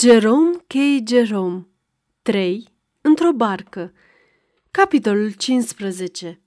Jerome 0.00 0.64
K. 0.66 0.74
Jerome. 1.04 1.66
3. 2.22 2.68
Într-o 3.00 3.32
barcă. 3.32 3.92
Capitolul 4.70 5.32
15 5.32 6.40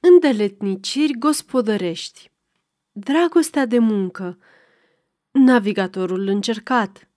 Îndeletniciri 0.00 1.12
gospodărești. 1.12 2.30
Dragostea 2.92 3.66
de 3.66 3.78
muncă. 3.78 4.38
Navigatorul 5.30 6.26
încercat. 6.26 7.08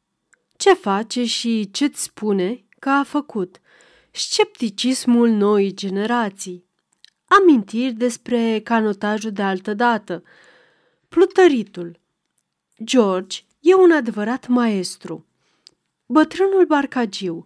Ce 0.57 0.73
face 0.73 1.25
și 1.25 1.71
ce-ți 1.71 2.01
spune 2.01 2.65
că 2.79 2.89
a 2.89 3.03
făcut? 3.03 3.59
Scepticismul 4.11 5.29
noii 5.29 5.73
generații. 5.73 6.65
Amintiri 7.25 7.93
despre 7.93 8.59
canotajul 8.63 9.31
de 9.31 9.41
altă 9.41 9.73
dată. 9.73 10.23
Plutăritul. 11.07 11.99
George 12.83 13.37
E 13.65 13.73
un 13.73 13.91
adevărat 13.91 14.47
maestru. 14.47 15.25
Bătrânul 16.05 16.65
barcagiu, 16.65 17.45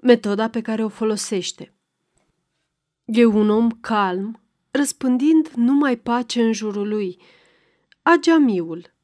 metoda 0.00 0.48
pe 0.48 0.60
care 0.60 0.84
o 0.84 0.88
folosește. 0.88 1.74
E 3.04 3.24
un 3.24 3.50
om 3.50 3.70
calm, 3.70 4.40
răspândind 4.70 5.48
numai 5.48 5.96
pace 5.96 6.42
în 6.42 6.52
jurul 6.52 6.88
lui. 6.88 7.20
Ageamiul, 8.02 8.94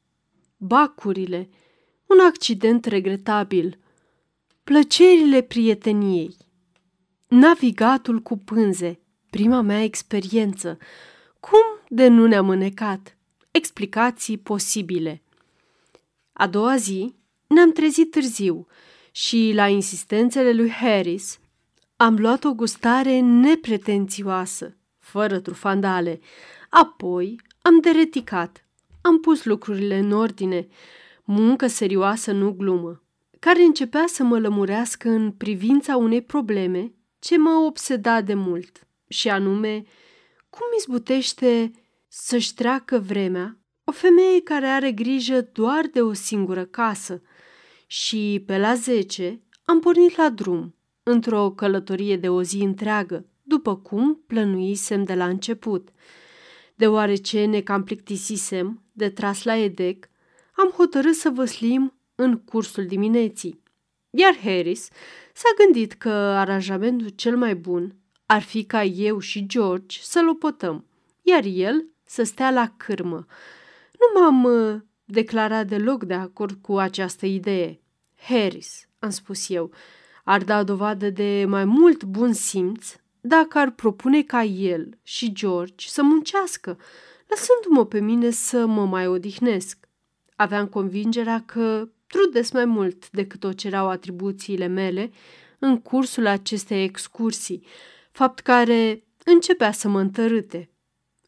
bacurile, 0.57 1.49
un 2.07 2.19
accident 2.19 2.85
regretabil, 2.85 3.79
plăcerile 4.63 5.41
prieteniei, 5.41 6.37
navigatul 7.27 8.19
cu 8.19 8.37
pânze, 8.37 8.99
prima 9.29 9.61
mea 9.61 9.83
experiență, 9.83 10.77
cum 11.39 11.63
de 11.89 12.07
nu 12.07 12.27
ne-am 12.27 12.49
înecat, 12.49 13.17
explicații 13.51 14.37
posibile. 14.37 15.22
A 16.43 16.47
doua 16.47 16.75
zi 16.75 17.15
ne-am 17.47 17.71
trezit 17.71 18.11
târziu 18.11 18.67
și, 19.11 19.51
la 19.55 19.67
insistențele 19.67 20.53
lui 20.53 20.69
Harris, 20.69 21.39
am 21.95 22.15
luat 22.15 22.43
o 22.43 22.53
gustare 22.53 23.19
nepretențioasă, 23.19 24.77
fără 24.99 25.39
trufandale. 25.39 26.19
Apoi 26.69 27.39
am 27.61 27.79
dereticat, 27.79 28.65
am 29.01 29.19
pus 29.19 29.45
lucrurile 29.45 29.97
în 29.97 30.11
ordine, 30.11 30.67
muncă 31.23 31.67
serioasă, 31.67 32.31
nu 32.31 32.51
glumă, 32.51 33.03
care 33.39 33.63
începea 33.63 34.05
să 34.07 34.23
mă 34.23 34.39
lămurească 34.39 35.09
în 35.09 35.31
privința 35.31 35.97
unei 35.97 36.21
probleme 36.21 36.93
ce 37.19 37.37
mă 37.37 37.63
obseda 37.65 38.21
de 38.21 38.33
mult, 38.33 38.87
și 39.07 39.29
anume, 39.29 39.83
cum 40.49 40.67
izbutește 40.77 41.71
să-și 42.07 42.53
treacă 42.53 42.99
vremea 42.99 43.57
o 43.83 43.91
femeie 43.91 44.41
care 44.41 44.65
are 44.65 44.91
grijă 44.91 45.49
doar 45.51 45.85
de 45.85 46.01
o 46.01 46.13
singură 46.13 46.65
casă 46.65 47.21
și 47.87 48.43
pe 48.45 48.57
la 48.57 48.73
zece 48.73 49.41
am 49.65 49.79
pornit 49.79 50.17
la 50.17 50.29
drum, 50.29 50.75
într-o 51.03 51.51
călătorie 51.51 52.17
de 52.17 52.29
o 52.29 52.43
zi 52.43 52.57
întreagă, 52.57 53.25
după 53.43 53.75
cum 53.75 54.23
plănuisem 54.27 55.03
de 55.03 55.13
la 55.13 55.25
început. 55.25 55.89
Deoarece 56.75 57.45
ne 57.45 57.61
cam 57.61 57.83
plictisisem 57.83 58.83
de 58.91 59.09
tras 59.09 59.43
la 59.43 59.55
edec, 59.55 60.09
am 60.55 60.69
hotărât 60.69 61.15
să 61.15 61.29
văslim 61.29 61.93
în 62.15 62.37
cursul 62.37 62.85
dimineții. 62.85 63.63
Iar 64.09 64.35
Harris 64.43 64.89
s-a 65.33 65.49
gândit 65.63 65.93
că 65.93 66.09
aranjamentul 66.09 67.07
cel 67.07 67.37
mai 67.37 67.55
bun 67.55 67.95
ar 68.25 68.41
fi 68.41 68.63
ca 68.63 68.83
eu 68.83 69.19
și 69.19 69.45
George 69.45 69.99
să 70.01 70.21
lopotăm, 70.21 70.85
iar 71.21 71.43
el 71.45 71.85
să 72.05 72.23
stea 72.23 72.51
la 72.51 72.73
cârmă, 72.77 73.25
nu 74.03 74.19
m-am 74.19 74.43
uh, 74.43 74.81
declarat 75.05 75.67
deloc 75.67 76.03
de 76.03 76.13
acord 76.13 76.57
cu 76.61 76.77
această 76.77 77.25
idee. 77.25 77.81
Harris, 78.15 78.87
am 78.99 79.09
spus 79.09 79.49
eu, 79.49 79.71
ar 80.23 80.43
da 80.43 80.63
dovadă 80.63 81.09
de 81.09 81.45
mai 81.47 81.65
mult 81.65 82.03
bun 82.03 82.33
simț 82.33 82.95
dacă 83.21 83.57
ar 83.57 83.71
propune 83.71 84.21
ca 84.21 84.43
el 84.43 84.97
și 85.03 85.33
George 85.33 85.87
să 85.87 86.03
muncească, 86.03 86.77
lăsându-mă 87.27 87.85
pe 87.85 87.99
mine 87.99 88.29
să 88.29 88.65
mă 88.65 88.85
mai 88.85 89.07
odihnesc. 89.07 89.77
Aveam 90.35 90.67
convingerea 90.67 91.43
că 91.45 91.89
trudesc 92.07 92.53
mai 92.53 92.65
mult 92.65 93.09
decât 93.09 93.43
o 93.43 93.53
cereau 93.53 93.89
atribuțiile 93.89 94.67
mele 94.67 95.11
în 95.59 95.81
cursul 95.81 96.27
acestei 96.27 96.83
excursii, 96.83 97.65
fapt 98.11 98.39
care 98.39 99.03
începea 99.25 99.71
să 99.71 99.87
mă 99.87 99.99
întărâte. 99.99 100.69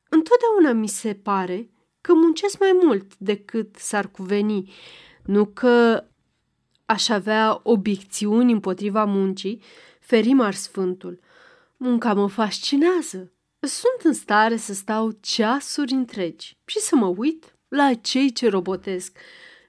Întotdeauna 0.10 0.72
mi 0.72 0.88
se 0.88 1.14
pare 1.14 1.70
că 2.06 2.14
muncesc 2.14 2.60
mai 2.60 2.80
mult 2.84 3.18
decât 3.18 3.76
s-ar 3.76 4.08
cuveni, 4.08 4.74
nu 5.24 5.46
că 5.46 6.04
aș 6.86 7.10
avea 7.10 7.60
obiecțiuni 7.64 8.52
împotriva 8.52 9.06
muncii, 9.06 9.62
ferim 10.00 10.52
sfântul. 10.52 11.20
Munca 11.78 12.14
mă 12.14 12.28
fascinează. 12.28 13.32
Sunt 13.60 14.02
în 14.04 14.14
stare 14.14 14.58
să 14.58 14.74
stau 14.74 15.18
ceasuri 15.22 15.94
întregi 15.94 16.58
și 16.66 16.80
să 16.80 16.96
mă 16.96 17.06
uit 17.06 17.56
la 17.68 17.94
cei 17.94 18.32
ce 18.32 18.50
robotesc. 18.50 19.18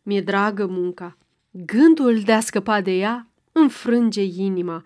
Mi-e 0.03 0.21
dragă 0.21 0.67
munca. 0.67 1.19
Gândul 1.51 2.21
de 2.21 2.33
a 2.33 2.41
scăpa 2.41 2.81
de 2.81 2.91
ea 2.91 3.29
înfrânge 3.53 4.23
inima. 4.23 4.85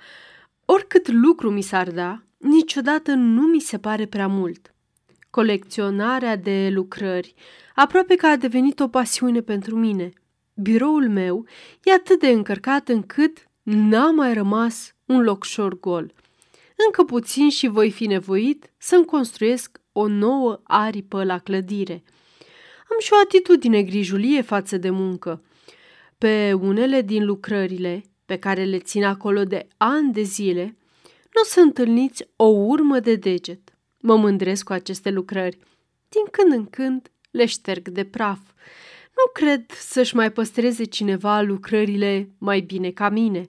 Oricât 0.64 1.08
lucru 1.08 1.50
mi 1.50 1.62
s-ar 1.62 1.90
da, 1.90 2.22
niciodată 2.36 3.12
nu 3.12 3.42
mi 3.42 3.60
se 3.60 3.78
pare 3.78 4.06
prea 4.06 4.26
mult. 4.26 4.74
Colecționarea 5.30 6.36
de 6.36 6.68
lucrări 6.72 7.34
aproape 7.74 8.14
că 8.14 8.26
a 8.26 8.36
devenit 8.36 8.80
o 8.80 8.88
pasiune 8.88 9.40
pentru 9.40 9.76
mine. 9.76 10.10
Biroul 10.54 11.08
meu 11.08 11.44
e 11.82 11.92
atât 11.92 12.20
de 12.20 12.28
încărcat 12.28 12.88
încât 12.88 13.48
n-a 13.62 14.10
mai 14.10 14.34
rămas 14.34 14.94
un 15.04 15.22
locșor 15.22 15.80
gol. 15.80 16.12
Încă 16.86 17.04
puțin 17.04 17.50
și 17.50 17.68
voi 17.68 17.90
fi 17.90 18.06
nevoit 18.06 18.70
să-mi 18.78 19.04
construiesc 19.04 19.80
o 19.92 20.06
nouă 20.06 20.60
aripă 20.62 21.24
la 21.24 21.38
clădire. 21.38 22.02
Am 22.90 22.96
și 22.98 23.12
o 23.12 23.16
atitudine 23.24 23.82
grijulie 23.82 24.42
față 24.42 24.76
de 24.76 24.90
muncă. 24.90 25.42
Pe 26.18 26.52
unele 26.52 27.02
din 27.02 27.24
lucrările 27.24 28.02
pe 28.26 28.36
care 28.36 28.64
le 28.64 28.78
țin 28.78 29.04
acolo 29.04 29.44
de 29.44 29.66
ani 29.76 30.12
de 30.12 30.22
zile, 30.22 30.62
nu 31.04 31.40
o 31.42 31.44
să 31.44 31.60
întâlniți 31.60 32.24
o 32.36 32.44
urmă 32.44 32.98
de 32.98 33.14
deget. 33.14 33.69
Mă 34.00 34.16
mândresc 34.16 34.64
cu 34.64 34.72
aceste 34.72 35.10
lucrări. 35.10 35.58
Din 36.08 36.24
când 36.30 36.52
în 36.52 36.66
când 36.66 37.10
le 37.30 37.46
șterg 37.46 37.88
de 37.88 38.04
praf. 38.04 38.38
Nu 39.16 39.32
cred 39.32 39.70
să-și 39.70 40.14
mai 40.16 40.32
păstreze 40.32 40.84
cineva 40.84 41.40
lucrările 41.40 42.30
mai 42.38 42.60
bine 42.60 42.90
ca 42.90 43.08
mine. 43.08 43.48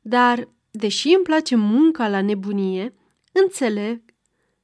Dar, 0.00 0.48
deși 0.70 1.08
îmi 1.08 1.24
place 1.24 1.56
munca 1.56 2.08
la 2.08 2.22
nebunie, 2.22 2.94
înțeleg 3.32 4.00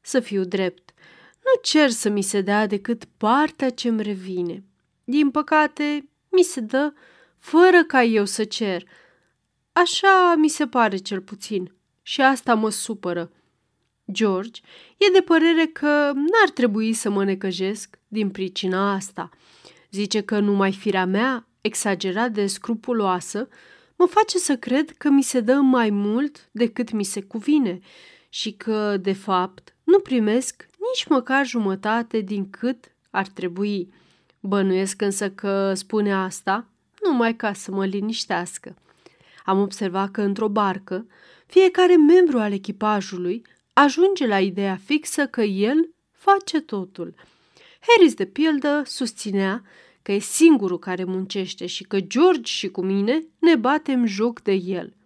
să 0.01 0.21
fiu 0.21 0.45
drept. 0.45 0.95
Nu 1.35 1.61
cer 1.63 1.91
să 1.91 2.09
mi 2.09 2.23
se 2.23 2.41
dea 2.41 2.67
decât 2.67 3.05
partea 3.05 3.71
ce-mi 3.71 4.03
revine. 4.03 4.65
Din 5.05 5.31
păcate, 5.31 6.09
mi 6.31 6.43
se 6.43 6.61
dă 6.61 6.93
fără 7.39 7.85
ca 7.85 8.03
eu 8.03 8.25
să 8.25 8.45
cer. 8.45 8.83
Așa 9.73 10.35
mi 10.37 10.49
se 10.49 10.67
pare 10.67 10.97
cel 10.97 11.21
puțin 11.21 11.75
și 12.03 12.21
asta 12.21 12.55
mă 12.55 12.71
supără. 12.71 13.31
George 14.13 14.61
e 14.97 15.11
de 15.13 15.21
părere 15.21 15.67
că 15.67 16.13
n-ar 16.15 16.51
trebui 16.55 16.93
să 16.93 17.11
mă 17.11 17.25
necăjesc 17.25 17.99
din 18.09 18.31
pricina 18.31 18.93
asta. 18.93 19.29
Zice 19.91 20.21
că 20.21 20.39
numai 20.39 20.73
firea 20.73 21.07
mea, 21.07 21.49
exagerat 21.61 22.33
de 22.33 22.47
scrupuloasă, 22.47 23.49
mă 23.97 24.07
face 24.07 24.39
să 24.39 24.57
cred 24.57 24.91
că 24.91 25.09
mi 25.09 25.23
se 25.23 25.41
dă 25.41 25.55
mai 25.55 25.91
mult 25.91 26.49
decât 26.53 26.93
mi 26.93 27.05
se 27.05 27.21
cuvine 27.23 27.79
și 28.29 28.53
că, 28.53 28.97
de 28.97 29.13
fapt, 29.13 29.77
nu 29.85 29.99
primesc 29.99 30.67
nici 30.93 31.07
măcar 31.09 31.47
jumătate 31.47 32.21
din 32.21 32.51
cât 32.51 32.85
ar 33.11 33.27
trebui. 33.27 33.93
Bănuiesc 34.41 35.03
însă 35.03 35.31
că 35.31 35.75
spune 35.75 36.15
asta 36.15 36.69
numai 37.03 37.37
ca 37.37 37.53
să 37.53 37.71
mă 37.71 37.87
liniștească. 37.87 38.77
Am 39.45 39.61
observat 39.61 40.11
că 40.11 40.23
într-o 40.23 40.49
barcă, 40.49 41.07
fiecare 41.47 41.97
membru 41.97 42.39
al 42.39 42.53
echipajului 42.53 43.43
ajunge 43.83 44.27
la 44.27 44.41
ideea 44.41 44.81
fixă 44.85 45.27
că 45.27 45.43
el 45.43 45.95
face 46.13 46.61
totul. 46.61 47.15
Harris, 47.81 48.15
de 48.15 48.25
pildă, 48.25 48.83
susținea 48.87 49.63
că 50.03 50.13
e 50.13 50.19
singurul 50.19 50.79
care 50.79 51.05
muncește 51.05 51.67
și 51.67 51.85
că 51.85 52.01
George 52.01 52.51
și 52.53 52.69
cu 52.69 52.83
mine 52.83 53.27
ne 53.39 53.57
batem 53.57 54.07
joc 54.07 54.41
de 54.41 54.53
el. 54.53 54.97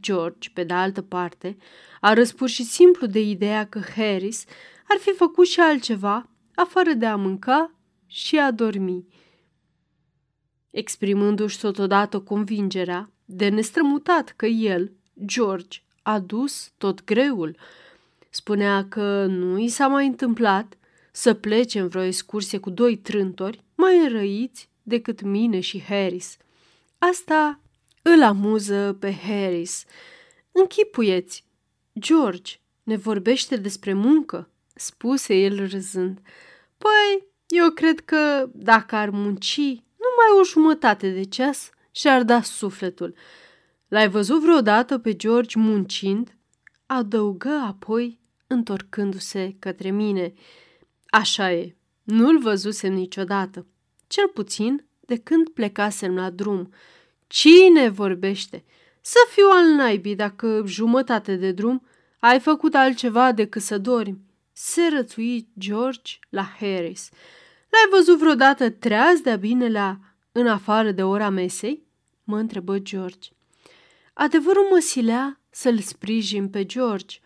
George, 0.00 0.50
pe 0.54 0.64
de 0.64 0.72
altă 0.72 1.02
parte, 1.02 1.56
a 2.00 2.12
răspuns 2.12 2.50
și 2.50 2.64
simplu 2.64 3.06
de 3.06 3.20
ideea 3.20 3.66
că 3.66 3.80
Harris 3.96 4.44
ar 4.88 4.98
fi 4.98 5.10
făcut 5.10 5.46
și 5.46 5.60
altceva 5.60 6.30
afară 6.54 6.92
de 6.92 7.06
a 7.06 7.16
mânca 7.16 7.74
și 8.06 8.38
a 8.38 8.50
dormi. 8.50 9.06
Exprimându-și 10.70 11.60
totodată 11.60 12.20
convingerea 12.20 13.10
de 13.24 13.48
nestrămutat 13.48 14.32
că 14.36 14.46
el, 14.46 14.92
George, 15.24 15.78
a 16.02 16.18
dus 16.18 16.72
tot 16.78 17.04
greul, 17.04 17.56
Spunea 18.34 18.86
că 18.88 19.26
nu 19.26 19.58
i 19.58 19.68
s-a 19.68 19.86
mai 19.86 20.06
întâmplat 20.06 20.76
să 21.12 21.34
plece 21.34 21.80
în 21.80 21.88
vreo 21.88 22.02
excursie 22.02 22.58
cu 22.58 22.70
doi 22.70 22.96
trântori 22.96 23.64
mai 23.74 23.98
înrăiți 23.98 24.68
decât 24.82 25.22
mine 25.22 25.60
și 25.60 25.82
Harris. 25.82 26.36
Asta 26.98 27.60
îl 28.02 28.22
amuză 28.22 28.96
pe 29.00 29.14
Harris. 29.14 29.84
Închipuieți, 30.52 31.44
George 31.98 32.52
ne 32.82 32.96
vorbește 32.96 33.56
despre 33.56 33.92
muncă, 33.92 34.50
spuse 34.74 35.34
el 35.34 35.68
râzând. 35.68 36.18
Păi, 36.78 37.26
eu 37.46 37.70
cred 37.70 38.00
că 38.00 38.48
dacă 38.52 38.96
ar 38.96 39.10
munci 39.10 39.58
numai 39.58 40.40
o 40.40 40.44
jumătate 40.44 41.10
de 41.10 41.22
ceas, 41.22 41.70
și-ar 41.90 42.22
da 42.22 42.42
sufletul. 42.42 43.14
L-ai 43.88 44.08
văzut 44.08 44.40
vreodată 44.40 44.98
pe 44.98 45.16
George 45.16 45.58
muncind? 45.58 46.36
Adăugă 46.86 47.62
apoi, 47.66 48.22
întorcându-se 48.54 49.56
către 49.58 49.90
mine. 49.90 50.32
Așa 51.06 51.52
e, 51.52 51.76
nu-l 52.02 52.38
văzusem 52.38 52.92
niciodată, 52.92 53.66
cel 54.06 54.28
puțin 54.28 54.84
de 55.00 55.16
când 55.16 55.48
plecasem 55.48 56.14
la 56.14 56.30
drum. 56.30 56.72
Cine 57.26 57.88
vorbește? 57.88 58.64
Să 59.00 59.18
fiu 59.30 59.46
al 59.52 59.64
naibii 59.64 60.14
dacă 60.14 60.62
jumătate 60.66 61.36
de 61.36 61.52
drum 61.52 61.86
ai 62.18 62.40
făcut 62.40 62.74
altceva 62.74 63.32
decât 63.32 63.62
să 63.62 63.78
dormi. 63.78 64.20
Se 64.52 64.88
rățui 64.88 65.48
George 65.58 66.12
la 66.28 66.42
Harris. 66.42 67.08
L-ai 67.68 67.98
văzut 67.98 68.18
vreodată 68.18 68.70
treaz 68.70 69.20
de-a 69.20 69.36
binelea 69.36 70.16
în 70.32 70.46
afară 70.46 70.90
de 70.90 71.02
ora 71.02 71.28
mesei? 71.28 71.82
Mă 72.24 72.38
întrebă 72.38 72.78
George. 72.78 73.28
Adevărul 74.12 74.66
mă 74.70 74.78
silea 74.78 75.40
să-l 75.50 75.78
sprijin 75.78 76.48
pe 76.48 76.64
George. 76.64 77.18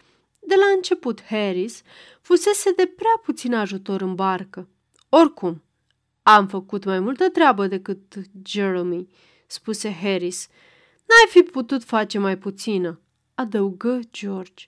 De 0.49 0.55
la 0.55 0.67
început, 0.77 1.23
Harris 1.23 1.83
fusese 2.21 2.73
de 2.73 2.93
prea 2.97 3.21
puțin 3.23 3.55
ajutor 3.55 4.01
în 4.01 4.15
barcă. 4.15 4.69
Oricum, 5.09 5.63
am 6.23 6.47
făcut 6.47 6.85
mai 6.85 7.01
multă 7.01 7.29
treabă 7.29 7.67
decât 7.67 8.15
Jeremy, 8.45 9.09
spuse 9.47 9.93
Harris. 9.93 10.49
N-ai 10.97 11.43
fi 11.43 11.51
putut 11.51 11.85
face 11.85 12.19
mai 12.19 12.39
puțină, 12.39 13.01
adăugă 13.35 14.01
George. 14.13 14.67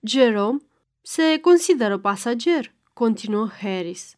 Jerome 0.00 0.58
se 1.00 1.38
consideră 1.40 1.98
pasager, 1.98 2.74
continuă 2.92 3.48
Harris. 3.60 4.16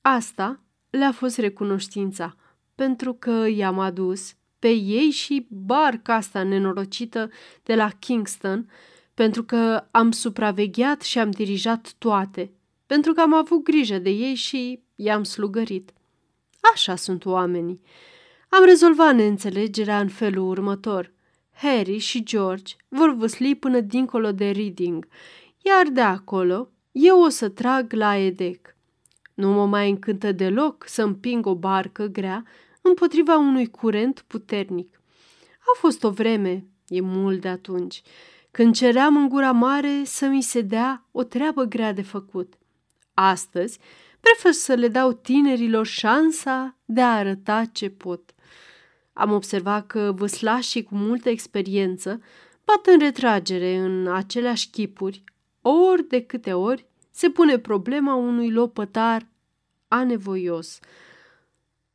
Asta 0.00 0.60
le-a 0.90 1.12
fost 1.12 1.38
recunoștința, 1.38 2.36
pentru 2.74 3.14
că 3.14 3.46
i-am 3.48 3.78
adus 3.78 4.34
pe 4.58 4.68
ei 4.68 5.10
și 5.10 5.46
barca 5.50 6.14
asta 6.14 6.42
nenorocită 6.42 7.30
de 7.62 7.74
la 7.74 7.90
Kingston, 7.90 8.70
pentru 9.16 9.44
că 9.44 9.86
am 9.90 10.10
supravegheat 10.10 11.02
și 11.02 11.18
am 11.18 11.30
dirijat 11.30 11.94
toate, 11.98 12.50
pentru 12.86 13.12
că 13.12 13.20
am 13.20 13.34
avut 13.34 13.62
grijă 13.64 13.98
de 13.98 14.10
ei 14.10 14.34
și 14.34 14.80
i-am 14.94 15.24
slugărit. 15.24 15.92
Așa 16.72 16.96
sunt 16.96 17.24
oamenii. 17.24 17.80
Am 18.48 18.64
rezolvat 18.64 19.14
neînțelegerea 19.14 20.00
în 20.00 20.08
felul 20.08 20.48
următor. 20.48 21.12
Harry 21.52 21.98
și 21.98 22.22
George 22.22 22.74
vor 22.88 23.14
văsli 23.14 23.54
până 23.54 23.80
dincolo 23.80 24.32
de 24.32 24.50
Reading, 24.50 25.08
iar 25.62 25.86
de 25.86 26.00
acolo 26.00 26.70
eu 26.92 27.22
o 27.22 27.28
să 27.28 27.48
trag 27.48 27.92
la 27.92 28.16
Edec. 28.16 28.76
Nu 29.34 29.50
mă 29.50 29.66
mai 29.66 29.90
încântă 29.90 30.32
deloc 30.32 30.84
să 30.88 31.02
împing 31.02 31.46
o 31.46 31.54
barcă 31.54 32.04
grea 32.04 32.44
împotriva 32.80 33.36
unui 33.36 33.66
curent 33.66 34.24
puternic. 34.26 35.00
A 35.60 35.76
fost 35.78 36.04
o 36.04 36.10
vreme, 36.10 36.64
e 36.88 37.00
mult 37.00 37.40
de 37.40 37.48
atunci, 37.48 38.02
când 38.56 38.74
ceream 38.74 39.16
în 39.16 39.28
gura 39.28 39.52
mare 39.52 40.02
să 40.04 40.26
mi 40.26 40.42
se 40.42 40.60
dea 40.60 41.06
o 41.10 41.22
treabă 41.22 41.64
grea 41.64 41.92
de 41.92 42.02
făcut. 42.02 42.54
Astăzi, 43.14 43.78
prefer 44.20 44.52
să 44.52 44.74
le 44.74 44.88
dau 44.88 45.12
tinerilor 45.12 45.86
șansa 45.86 46.76
de 46.84 47.00
a 47.00 47.16
arăta 47.16 47.64
ce 47.64 47.90
pot. 47.90 48.34
Am 49.12 49.32
observat 49.32 49.86
că 49.86 50.12
văslașii 50.16 50.82
cu 50.82 50.94
multă 50.94 51.28
experiență 51.28 52.20
bat 52.64 52.86
în 52.86 52.98
retragere 52.98 53.76
în 53.76 54.06
aceleași 54.06 54.70
chipuri, 54.70 55.24
ori 55.60 56.08
de 56.08 56.22
câte 56.22 56.52
ori 56.52 56.86
se 57.10 57.30
pune 57.30 57.58
problema 57.58 58.14
unui 58.14 58.50
lopătar 58.50 59.26
anevoios. 59.88 60.78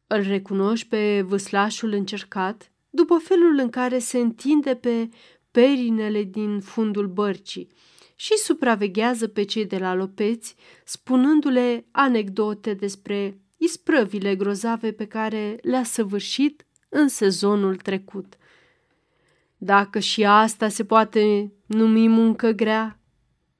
Îl 0.07 0.21
recunoști 0.21 0.87
pe 0.87 1.21
vâslașul 1.21 1.91
încercat 1.91 2.71
după 2.89 3.17
felul 3.17 3.57
în 3.57 3.69
care 3.69 3.99
se 3.99 4.17
întinde 4.17 4.75
pe 4.75 5.09
perinele 5.51 6.23
din 6.23 6.59
fundul 6.59 7.07
bărcii 7.07 7.67
și 8.15 8.37
supraveghează 8.37 9.27
pe 9.27 9.43
cei 9.43 9.65
de 9.65 9.77
la 9.77 9.93
lopeți, 9.93 10.55
spunându-le 10.83 11.85
anecdote 11.91 12.73
despre 12.73 13.39
isprăvile 13.57 14.35
grozave 14.35 14.91
pe 14.91 15.05
care 15.05 15.57
le-a 15.61 15.83
săvârșit 15.83 16.65
în 16.89 17.07
sezonul 17.07 17.75
trecut. 17.75 18.37
Dacă 19.57 19.99
și 19.99 20.25
asta 20.25 20.67
se 20.67 20.85
poate 20.85 21.53
numi 21.65 22.07
muncă 22.07 22.49
grea, 22.51 22.99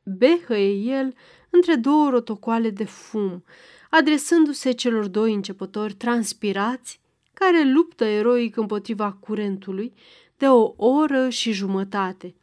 behăie 0.04 0.98
el 0.98 1.14
între 1.50 1.76
două 1.76 2.10
rotocoale 2.10 2.70
de 2.70 2.84
fum, 2.84 3.44
adresându-se 3.90 4.72
celor 4.72 5.08
doi 5.08 5.34
începători 5.34 5.94
transpirați 5.94 7.00
care 7.34 7.64
luptă 7.64 8.06
eroic 8.06 8.58
împotriva 8.58 9.12
curentului 9.12 9.94
de 10.42 10.48
o 10.48 10.74
oră 10.78 11.30
și 11.30 11.52
jumătate. 11.52 12.36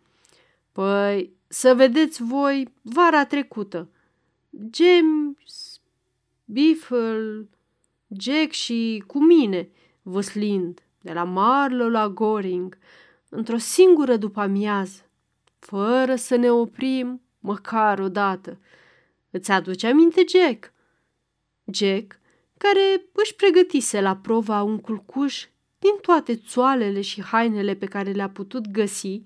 Păi, 0.73 1.33
să 1.49 1.75
vedeți 1.75 2.23
voi 2.23 2.69
vara 2.83 3.27
trecută. 3.27 3.89
James, 4.73 5.81
Biffle, 6.45 7.49
Jack 8.19 8.51
și 8.51 9.03
cu 9.07 9.25
mine, 9.25 9.69
văslind, 10.03 10.83
de 11.01 11.13
la 11.13 11.25
Marlow 11.25 11.89
la 11.89 12.09
Goring, 12.09 12.79
într-o 13.29 13.57
singură 13.57 14.17
după 14.17 14.41
amiază, 14.41 15.03
fără 15.59 16.15
să 16.17 16.37
ne 16.37 16.51
oprim 16.51 17.21
măcar 17.39 17.99
o 17.99 18.09
dată. 18.09 18.59
Îți 19.31 19.51
aduce 19.51 19.87
aminte, 19.87 20.25
Jack? 20.29 20.73
Jack, 21.65 22.19
care 22.57 23.07
își 23.13 23.35
pregătise 23.35 24.01
la 24.01 24.17
prova 24.17 24.63
un 24.63 24.79
culcuș 24.79 25.47
din 25.79 25.97
toate 26.01 26.37
țoalele 26.37 27.01
și 27.01 27.23
hainele 27.23 27.75
pe 27.75 27.87
care 27.87 28.11
le-a 28.11 28.29
putut 28.29 28.71
găsi 28.71 29.23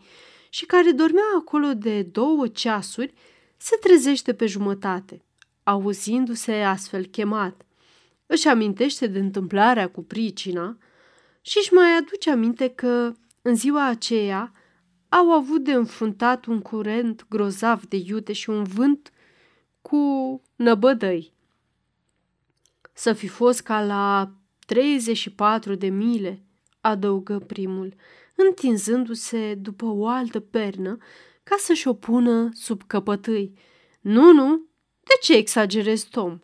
și 0.49 0.67
care 0.67 0.91
dormea 0.91 1.25
acolo 1.39 1.75
de 1.75 2.03
două 2.03 2.49
ceasuri, 2.49 3.15
se 3.57 3.77
trezește 3.77 4.35
pe 4.35 4.47
jumătate, 4.47 5.23
auzindu-se 5.63 6.53
astfel 6.53 7.05
chemat. 7.05 7.63
Își 8.27 8.49
amintește 8.49 9.07
de 9.07 9.19
întâmplarea 9.19 9.89
cu 9.89 10.03
pricina 10.03 10.77
și 11.41 11.59
își 11.59 11.73
mai 11.73 11.97
aduce 11.97 12.31
aminte 12.31 12.69
că 12.69 13.13
în 13.43 13.55
ziua 13.55 13.87
aceea 13.87 14.53
au 15.09 15.31
avut 15.31 15.65
de 15.65 15.73
înfruntat 15.73 16.45
un 16.45 16.61
curent 16.61 17.27
grozav 17.29 17.85
de 17.87 17.97
iute 17.97 18.33
și 18.33 18.51
un 18.51 18.63
vânt 18.63 19.13
cu 19.81 20.43
năbădăi. 20.57 21.33
Să 22.93 23.13
fi 23.13 23.27
fost 23.29 23.61
ca 23.61 23.85
la 23.85 24.33
34 24.67 25.75
de 25.75 25.89
mile, 25.89 26.43
adăugă 26.81 27.39
primul, 27.39 27.95
întinzându-se 28.35 29.55
după 29.55 29.85
o 29.85 30.07
altă 30.07 30.41
pernă 30.41 30.97
ca 31.43 31.57
să-și 31.59 31.89
o 31.89 31.95
pună 31.95 32.49
sub 32.53 32.83
căpătâi. 32.87 33.53
Nu, 34.01 34.33
nu, 34.33 34.57
de 35.01 35.13
ce 35.21 35.37
exagerezi, 35.37 36.09
Tom? 36.09 36.39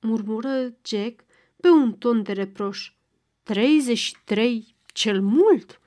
murmură 0.00 0.74
Jack 0.86 1.24
pe 1.60 1.68
un 1.68 1.92
ton 1.92 2.22
de 2.22 2.32
reproș. 2.32 2.92
33 3.42 4.76
cel 4.86 5.20
mult? 5.22 5.80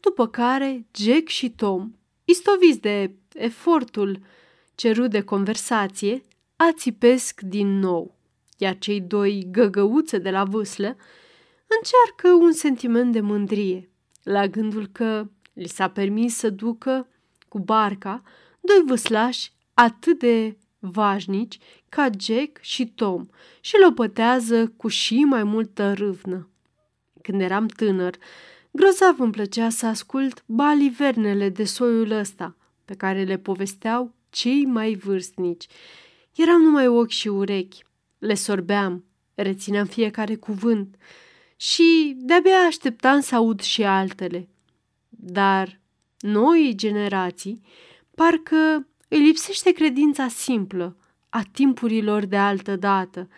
După 0.00 0.28
care 0.28 0.86
Jack 0.94 1.28
și 1.28 1.50
Tom, 1.50 1.92
istoviți 2.24 2.80
de 2.80 3.14
efortul 3.34 4.20
cerut 4.74 5.10
de 5.10 5.22
conversație, 5.22 6.22
ațipesc 6.56 7.40
din 7.40 7.78
nou 7.78 8.14
iar 8.62 8.78
cei 8.78 9.00
doi 9.00 9.48
găgăuțe 9.50 10.18
de 10.18 10.30
la 10.30 10.44
vâslă 10.44 10.96
încearcă 11.66 12.44
un 12.44 12.52
sentiment 12.52 13.12
de 13.12 13.20
mândrie 13.20 13.90
la 14.22 14.46
gândul 14.46 14.86
că 14.86 15.28
li 15.52 15.68
s-a 15.68 15.88
permis 15.88 16.36
să 16.36 16.50
ducă 16.50 17.08
cu 17.48 17.58
barca 17.58 18.22
doi 18.60 18.82
vâslași 18.86 19.52
atât 19.74 20.18
de 20.18 20.56
vașnici 20.78 21.58
ca 21.88 22.08
Jack 22.20 22.58
și 22.60 22.86
Tom 22.86 23.26
și 23.60 23.74
lopătează 23.82 24.68
cu 24.76 24.88
și 24.88 25.24
mai 25.24 25.42
multă 25.42 25.92
râvnă. 25.92 26.50
Când 27.22 27.40
eram 27.40 27.66
tânăr, 27.66 28.16
grozav 28.70 29.20
îmi 29.20 29.32
plăcea 29.32 29.68
să 29.68 29.86
ascult 29.86 30.42
balivernele 30.46 31.48
de 31.48 31.64
soiul 31.64 32.10
ăsta, 32.10 32.56
pe 32.84 32.94
care 32.94 33.22
le 33.22 33.38
povesteau 33.38 34.14
cei 34.30 34.64
mai 34.64 34.94
vârstnici. 34.94 35.66
Eram 36.34 36.62
numai 36.62 36.86
ochi 36.86 37.08
și 37.08 37.28
urechi, 37.28 37.82
le 38.22 38.34
sorbeam, 38.34 39.04
rețineam 39.34 39.86
fiecare 39.86 40.34
cuvânt 40.34 40.96
și 41.56 42.16
de-abia 42.16 42.56
așteptam 42.66 43.20
să 43.20 43.34
aud 43.34 43.60
și 43.60 43.82
altele. 43.82 44.48
Dar 45.08 45.80
noi 46.18 46.72
generații 46.76 47.60
parcă 48.14 48.88
îi 49.08 49.18
lipsește 49.18 49.72
credința 49.72 50.28
simplă 50.28 50.96
a 51.28 51.42
timpurilor 51.52 52.24
de 52.24 52.36
altă 52.36 52.76
dată. 52.76 53.28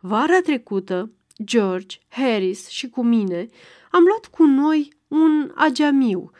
Vara 0.00 0.40
trecută, 0.40 1.10
George, 1.44 1.98
Harris 2.08 2.68
și 2.68 2.88
cu 2.88 3.02
mine 3.02 3.48
am 3.90 4.02
luat 4.02 4.26
cu 4.26 4.44
noi 4.44 4.92
un 5.08 5.52
ageamiu 5.54 6.30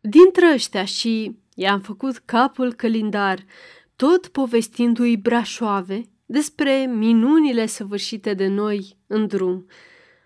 dintre 0.00 0.52
ăștia 0.52 0.84
și 0.84 1.36
i-am 1.54 1.80
făcut 1.80 2.18
capul 2.18 2.72
călindar, 2.72 3.44
tot 3.96 4.28
povestindu-i 4.28 5.16
brașoave 5.16 6.08
despre 6.26 6.86
minunile 6.86 7.66
săvârșite 7.66 8.34
de 8.34 8.46
noi 8.46 8.96
în 9.06 9.26
drum. 9.26 9.66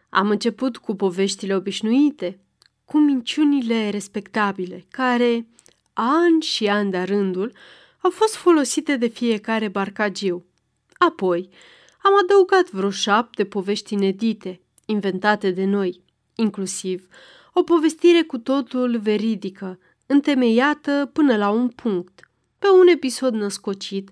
Am 0.08 0.30
început 0.30 0.76
cu 0.76 0.94
poveștile 0.94 1.54
obișnuite, 1.54 2.40
cu 2.84 2.98
minciunile 2.98 3.90
respectabile, 3.90 4.84
care, 4.90 5.48
ani 5.92 6.42
și 6.42 6.66
ani 6.66 6.90
de 6.90 6.98
rândul, 6.98 7.52
au 8.00 8.10
fost 8.10 8.34
folosite 8.34 8.96
de 8.96 9.06
fiecare 9.06 9.68
barcagiu. 9.68 10.44
Apoi, 10.92 11.48
am 12.02 12.12
adăugat 12.22 12.70
vreo 12.70 12.90
șapte 12.90 13.44
povești 13.44 13.94
inedite, 13.94 14.60
inventate 14.86 15.50
de 15.50 15.64
noi, 15.64 16.02
inclusiv 16.34 17.08
o 17.52 17.62
povestire 17.62 18.22
cu 18.22 18.38
totul 18.38 18.98
veridică, 18.98 19.78
întemeiată 20.06 21.10
până 21.12 21.36
la 21.36 21.50
un 21.50 21.68
punct, 21.68 22.30
pe 22.58 22.66
un 22.80 22.86
episod 22.86 23.34
născocit, 23.34 24.10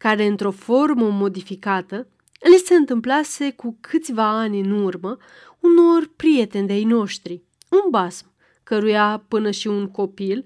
care, 0.00 0.26
într-o 0.26 0.50
formă 0.50 1.08
modificată, 1.08 2.06
le 2.50 2.56
se 2.56 2.74
întâmplase 2.74 3.50
cu 3.50 3.76
câțiva 3.80 4.28
ani 4.28 4.60
în 4.60 4.70
urmă 4.70 5.16
unor 5.58 6.10
prieteni 6.16 6.66
de-ai 6.66 6.84
noștri, 6.84 7.42
un 7.68 7.90
basm, 7.90 8.32
căruia 8.62 9.24
până 9.28 9.50
și 9.50 9.66
un 9.66 9.90
copil 9.90 10.44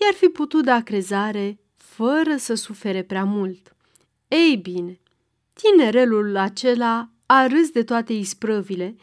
i-ar 0.00 0.12
fi 0.12 0.26
putut 0.26 0.64
da 0.64 0.82
crezare 0.82 1.60
fără 1.76 2.36
să 2.36 2.54
sufere 2.54 3.02
prea 3.02 3.24
mult. 3.24 3.76
Ei 4.28 4.56
bine, 4.56 5.00
tinerelul 5.52 6.36
acela 6.36 7.10
a 7.26 7.46
râs 7.46 7.70
de 7.70 7.82
toate 7.82 8.12
isprăvile 8.12 8.96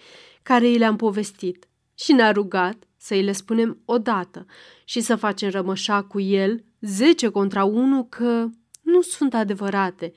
care 0.43 0.67
i 0.67 0.77
le-am 0.77 0.95
povestit 0.95 1.67
și 1.95 2.11
ne-a 2.11 2.31
rugat 2.31 2.83
să 2.97 3.13
îi 3.13 3.23
le 3.23 3.31
spunem 3.31 3.81
odată 3.85 4.45
și 4.85 5.01
să 5.01 5.15
facem 5.15 5.49
rămășa 5.49 6.01
cu 6.01 6.19
el 6.19 6.63
zece 6.81 7.27
contra 7.29 7.63
unu 7.63 8.03
că 8.09 8.49
nu 8.91 9.01
sunt 9.01 9.33
adevărate. 9.33 10.13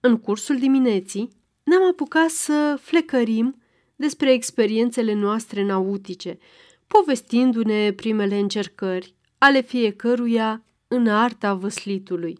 În 0.00 0.18
cursul 0.18 0.58
dimineții 0.58 1.28
ne-am 1.62 1.82
apucat 1.82 2.28
să 2.28 2.78
flecărim 2.80 3.62
despre 3.96 4.32
experiențele 4.32 5.12
noastre 5.12 5.62
nautice, 5.62 6.38
povestindu-ne 6.86 7.92
primele 7.92 8.38
încercări 8.38 9.14
ale 9.38 9.60
fiecăruia 9.60 10.64
în 10.88 11.08
arta 11.08 11.54
văslitului. 11.54 12.38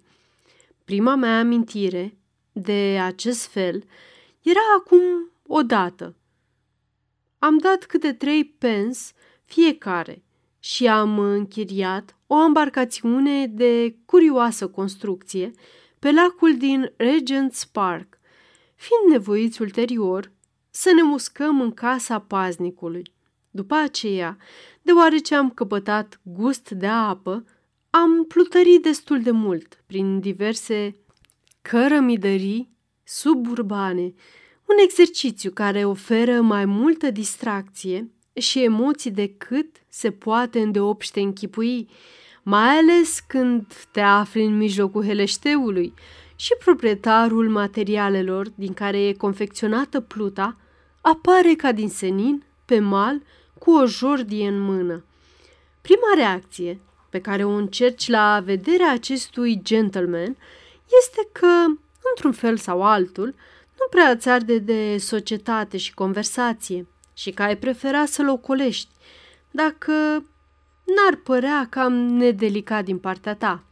Prima 0.85 1.14
mea 1.14 1.38
amintire 1.38 2.19
de 2.52 2.99
acest 3.02 3.47
fel 3.47 3.85
era 4.42 4.61
acum 4.78 5.30
odată. 5.47 6.16
Am 7.38 7.59
dat 7.59 7.85
câte 7.85 8.12
trei 8.12 8.45
pens 8.45 9.12
fiecare 9.45 10.23
și 10.60 10.86
am 10.86 11.18
închiriat 11.18 12.16
o 12.26 12.44
embarcațiune 12.44 13.46
de 13.46 13.96
curioasă 14.04 14.68
construcție 14.68 15.50
pe 15.98 16.12
lacul 16.12 16.56
din 16.56 16.92
Regent's 16.96 17.70
Park, 17.72 18.18
fiind 18.74 19.12
nevoiți 19.12 19.62
ulterior 19.62 20.32
să 20.70 20.92
ne 20.94 21.02
muscăm 21.02 21.60
în 21.60 21.70
casa 21.70 22.18
paznicului. 22.18 23.12
După 23.50 23.74
aceea, 23.74 24.36
deoarece 24.82 25.34
am 25.34 25.50
căpătat 25.50 26.20
gust 26.22 26.70
de 26.70 26.86
apă, 26.86 27.44
am 27.90 28.24
plutărit 28.24 28.82
destul 28.82 29.22
de 29.22 29.30
mult 29.30 29.82
prin 29.86 30.20
diverse 30.20 30.96
cărămidării 31.62 32.70
suburbane, 33.04 34.02
un 34.64 34.76
exercițiu 34.82 35.50
care 35.50 35.84
oferă 35.84 36.40
mai 36.40 36.64
multă 36.64 37.10
distracție 37.10 38.10
și 38.32 38.62
emoții 38.64 39.10
decât 39.10 39.76
se 39.88 40.10
poate 40.10 40.60
îndeopște 40.60 41.20
închipui, 41.20 41.88
mai 42.42 42.68
ales 42.68 43.20
când 43.26 43.75
te 43.92 44.00
afli 44.00 44.44
în 44.44 44.56
mijlocul 44.56 45.04
heleșteului 45.04 45.94
și 46.37 46.54
proprietarul 46.64 47.49
materialelor 47.49 48.49
din 48.54 48.75
care 48.75 49.06
e 49.06 49.12
confecționată 49.12 50.00
pluta 50.00 50.56
apare 51.00 51.54
ca 51.54 51.72
din 51.72 51.88
senin 51.88 52.44
pe 52.64 52.78
mal 52.78 53.22
cu 53.58 53.70
o 53.70 53.87
jordie 53.87 54.49
în 54.49 54.60
mână. 54.60 55.04
Prima 55.80 56.14
reacție 56.14 56.80
pe 57.10 57.20
care 57.20 57.44
o 57.44 57.50
încerci 57.50 58.08
la 58.08 58.40
vederea 58.44 58.92
acestui 58.92 59.60
gentleman 59.62 60.37
este 61.00 61.28
că, 61.32 61.64
într-un 62.10 62.32
fel 62.32 62.56
sau 62.56 62.82
altul, 62.82 63.34
nu 63.78 63.87
prea 63.90 64.16
ți 64.16 64.28
arde 64.28 64.58
de 64.58 64.99
societate 64.99 65.76
și 65.76 65.94
conversație 65.94 66.87
și 67.20 67.30
că 67.30 67.42
ai 67.42 67.56
prefera 67.56 68.04
să-l 68.04 68.28
ocolești, 68.28 68.88
dacă 69.50 69.92
n-ar 70.84 71.16
părea 71.24 71.66
cam 71.70 71.92
nedelicat 71.92 72.84
din 72.84 72.98
partea 72.98 73.34
ta. 73.34 73.62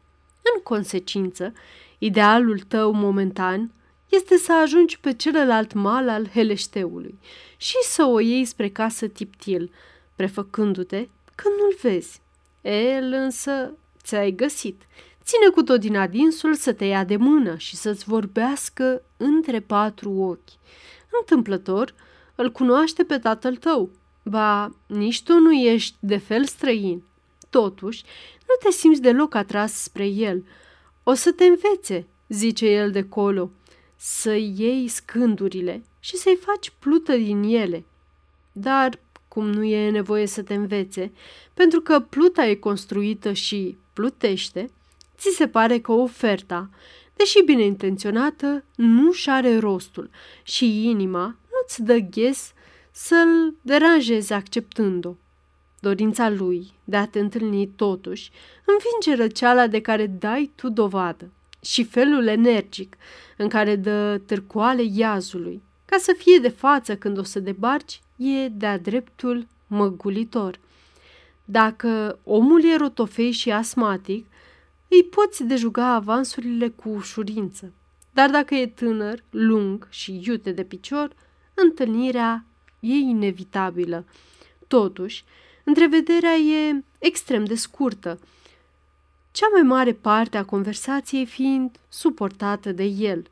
În 0.55 0.62
consecință, 0.62 1.52
idealul 1.99 2.59
tău 2.59 2.93
momentan 2.93 3.73
este 4.09 4.37
să 4.37 4.52
ajungi 4.52 5.00
pe 5.00 5.12
celălalt 5.12 5.73
mal 5.73 6.09
al 6.09 6.28
heleșteului 6.28 7.19
și 7.57 7.76
să 7.83 8.05
o 8.05 8.21
iei 8.21 8.45
spre 8.45 8.69
casă 8.69 9.07
tiptil, 9.07 9.71
prefăcându-te 10.17 11.09
că 11.35 11.49
nu-l 11.59 11.76
vezi. 11.83 12.21
El 12.62 13.12
însă 13.12 13.73
ți-ai 14.02 14.31
găsit. 14.31 14.83
Ține 15.23 15.49
cu 15.55 15.62
tot 15.62 15.81
din 15.81 15.97
adinsul 15.97 16.55
să 16.55 16.73
te 16.73 16.85
ia 16.85 17.05
de 17.05 17.17
mână 17.17 17.57
și 17.57 17.76
să-ți 17.76 18.05
vorbească 18.05 19.02
între 19.17 19.61
patru 19.61 20.11
ochi. 20.11 20.59
Întâmplător, 21.21 21.95
îl 22.40 22.50
cunoaște 22.50 23.04
pe 23.04 23.18
tatăl 23.18 23.57
tău. 23.57 23.90
Ba, 24.25 24.75
nici 24.87 25.23
tu 25.23 25.38
nu 25.38 25.52
ești 25.52 25.97
de 26.00 26.16
fel 26.16 26.45
străin. 26.45 27.02
Totuși, 27.50 28.02
nu 28.49 28.54
te 28.62 28.71
simți 28.71 29.00
deloc 29.00 29.35
atras 29.35 29.73
spre 29.73 30.07
el. 30.07 30.45
O 31.02 31.14
să 31.14 31.33
te 31.33 31.45
învețe, 31.45 32.07
zice 32.28 32.66
el 32.66 32.90
de 32.90 33.02
colo, 33.02 33.50
să 33.97 34.35
iei 34.35 34.88
scândurile 34.88 35.83
și 36.00 36.16
să-i 36.16 36.38
faci 36.40 36.73
plută 36.78 37.16
din 37.16 37.42
ele. 37.42 37.85
Dar, 38.52 38.99
cum 39.28 39.50
nu 39.50 39.64
e 39.64 39.90
nevoie 39.90 40.26
să 40.26 40.42
te 40.42 40.54
învețe, 40.54 41.12
pentru 41.54 41.80
că 41.80 42.00
pluta 42.00 42.47
e 42.47 42.54
construită 42.54 43.33
și 43.33 43.76
plutește, 43.92 44.71
ți 45.16 45.35
se 45.37 45.49
pare 45.49 45.78
că 45.78 45.92
oferta, 45.92 46.71
deși 47.16 47.42
bine 47.42 47.62
intenționată, 47.62 48.64
nu-și 48.76 49.30
are 49.30 49.59
rostul 49.59 50.11
și 50.42 50.88
inima 50.88 51.37
nu-ți 51.69 51.83
dă 51.83 51.99
ghes 51.99 52.53
să-l 52.91 53.55
deranjezi 53.63 54.33
acceptând-o. 54.33 55.15
Dorința 55.81 56.29
lui 56.29 56.73
de 56.85 56.97
a 56.97 57.07
te 57.07 57.19
întâlni 57.19 57.67
totuși 57.67 58.31
învinge 58.65 59.23
răceala 59.23 59.67
de 59.67 59.81
care 59.81 60.07
dai 60.07 60.51
tu 60.55 60.69
dovadă 60.69 61.31
și 61.61 61.85
felul 61.85 62.27
energic 62.27 62.97
în 63.37 63.49
care 63.49 63.77
dă 63.77 64.21
târcoale 64.27 64.83
iazului, 64.83 65.63
ca 65.85 65.97
să 65.97 66.15
fie 66.19 66.39
de 66.39 66.49
față 66.49 66.97
când 66.97 67.19
o 67.19 67.23
să 67.23 67.41
debarci, 67.41 68.01
e 68.17 68.49
de-a 68.49 68.79
dreptul 68.79 69.47
măgulitor. 69.67 70.59
Dacă 71.45 72.19
omul 72.25 72.65
e 72.65 72.77
rotofei 72.77 73.31
și 73.31 73.51
asmatic, 73.51 74.27
îi 74.89 75.05
poți 75.05 75.45
dejuga 75.45 75.87
avansurile 75.87 76.69
cu 76.69 76.89
ușurință. 76.89 77.73
Dar 78.13 78.31
dacă 78.31 78.55
e 78.55 78.67
tânăr, 78.67 79.23
lung 79.31 79.87
și 79.91 80.21
iute 80.25 80.53
de 80.53 80.63
picior, 80.63 81.11
întâlnirea 81.62 82.45
e 82.81 82.93
inevitabilă. 82.93 84.05
Totuși, 84.67 85.25
întrevederea 85.65 86.35
e 86.35 86.85
extrem 86.99 87.45
de 87.45 87.55
scurtă, 87.55 88.19
cea 89.31 89.49
mai 89.53 89.62
mare 89.62 89.93
parte 89.93 90.37
a 90.37 90.45
conversației 90.45 91.27
fiind 91.27 91.79
suportată 91.88 92.73
de 92.73 92.85
el. 92.85 93.31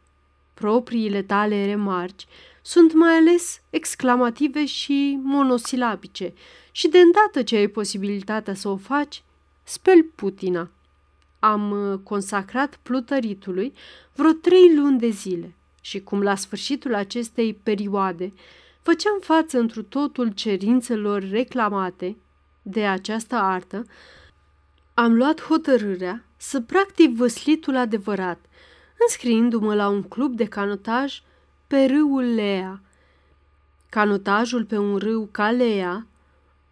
Propriile 0.54 1.23
tale 1.23 1.64
remarci 1.64 2.26
sunt 2.62 2.92
mai 2.92 3.14
ales 3.14 3.61
exclamative 3.71 4.66
și 4.66 5.18
monosilabice 5.23 6.33
și 6.71 6.88
de 6.88 6.99
îndată 6.99 7.42
ce 7.42 7.56
ai 7.56 7.66
posibilitatea 7.66 8.54
să 8.54 8.68
o 8.68 8.76
faci, 8.76 9.23
speli 9.62 10.02
Putina. 10.02 10.71
Am 11.38 11.71
uh, 11.71 11.99
consacrat 12.02 12.78
plutăritului 12.83 13.73
vreo 14.14 14.33
trei 14.33 14.75
luni 14.75 14.99
de 14.99 15.09
zile 15.09 15.54
și 15.87 16.00
cum 16.00 16.23
la 16.23 16.35
sfârșitul 16.35 16.95
acestei 16.95 17.55
perioade 17.55 18.33
făceam 18.83 19.19
față 19.21 19.59
întru 19.59 19.83
totul 19.83 20.28
cerințelor 20.28 21.28
reclamate 21.31 22.16
de 22.62 22.87
această 22.87 23.35
artă, 23.35 23.85
am 24.95 25.14
luat 25.14 25.43
hotărârea 25.43 26.25
să 26.37 26.61
practic 26.61 27.16
văslitul 27.16 27.76
adevărat, 27.76 28.38
înscriindu-mă 29.07 29.75
la 29.75 29.88
un 29.88 30.02
club 30.02 30.37
de 30.37 30.45
canotaj 30.45 31.23
pe 31.66 31.85
râul 31.85 32.35
Lea. 32.35 32.81
Canotajul 33.88 34.64
pe 34.64 34.78
un 34.78 34.97
râu 34.97 35.28
ca 35.31 35.50
Lea, 35.50 36.07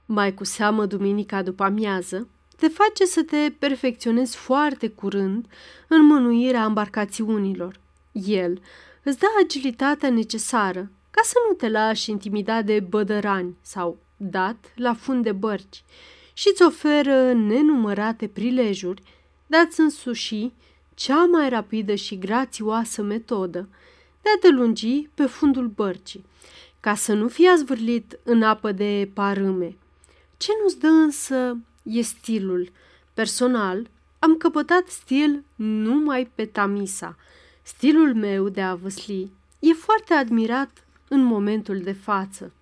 mai 0.07 0.35
cu 0.35 0.45
seamă 0.45 0.87
duminica 0.87 1.43
după 1.43 1.65
amiază, 1.65 2.29
te 2.57 2.69
face 2.69 3.05
să 3.05 3.23
te 3.23 3.53
perfecționezi 3.59 4.37
foarte 4.37 4.89
curând 4.89 5.47
în 5.89 6.05
mânuirea 6.07 6.65
embarcațiunilor. 6.65 7.83
El 8.13 8.61
îți 9.05 9.19
dă 9.19 9.27
agilitatea 9.43 10.11
necesară 10.11 10.91
ca 11.11 11.21
să 11.25 11.35
nu 11.49 11.55
te 11.55 11.69
lași 11.69 12.11
intimidat 12.11 12.65
de 12.65 12.81
bădărani 12.81 13.57
sau 13.61 13.99
dat 14.17 14.73
la 14.77 14.95
fund 14.95 15.23
de 15.23 15.33
bărci 15.33 15.85
și 16.33 16.49
îți 16.53 16.63
oferă 16.63 17.33
nenumărate 17.33 18.29
prilejuri 18.29 19.03
de 19.47 19.57
a-ți 19.57 19.81
însuși 19.81 20.53
cea 20.95 21.25
mai 21.25 21.49
rapidă 21.49 21.95
și 21.95 22.19
grațioasă 22.19 23.03
metodă 23.03 23.69
de 24.23 24.31
a 24.37 24.39
te 24.39 24.49
lungi 24.49 25.09
pe 25.15 25.27
fundul 25.27 25.67
bărcii, 25.67 26.25
ca 26.81 26.95
să 26.95 27.13
nu 27.13 27.29
fii 27.29 27.47
azvârlit 27.47 28.19
în 28.23 28.43
apă 28.43 28.73
de 28.73 29.11
parâme. 29.15 29.77
Ce 30.37 30.53
nu-ți 30.63 30.79
dă 30.79 30.87
însă 30.87 31.57
e 31.83 32.01
stilul. 32.01 32.73
Personal, 33.15 33.89
am 34.19 34.37
căpătat 34.37 34.89
stil 34.89 35.45
numai 35.55 36.31
pe 36.35 36.45
Tamisa. 36.45 37.17
Stilul 37.67 38.15
meu 38.15 38.49
de 38.49 38.61
a 38.61 38.75
văsli 38.75 39.31
e 39.59 39.73
foarte 39.73 40.15
admirat 40.15 40.85
în 41.09 41.23
momentul 41.23 41.81
de 41.81 41.93
față. 41.93 42.53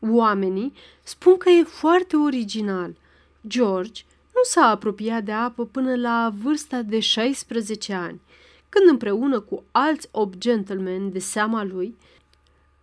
Oamenii 0.00 0.72
spun 1.02 1.36
că 1.36 1.48
e 1.48 1.62
foarte 1.62 2.16
original. 2.16 2.96
George 3.46 4.02
nu 4.34 4.40
s-a 4.42 4.66
apropiat 4.66 5.24
de 5.24 5.32
apă 5.32 5.64
până 5.64 5.96
la 5.96 6.32
vârsta 6.42 6.82
de 6.82 7.00
16 7.00 7.92
ani, 7.92 8.20
când 8.68 8.88
împreună 8.88 9.40
cu 9.40 9.62
alți 9.70 10.08
8 10.10 10.38
gentlemen 10.38 11.12
de 11.12 11.18
seama 11.18 11.64
lui 11.64 11.96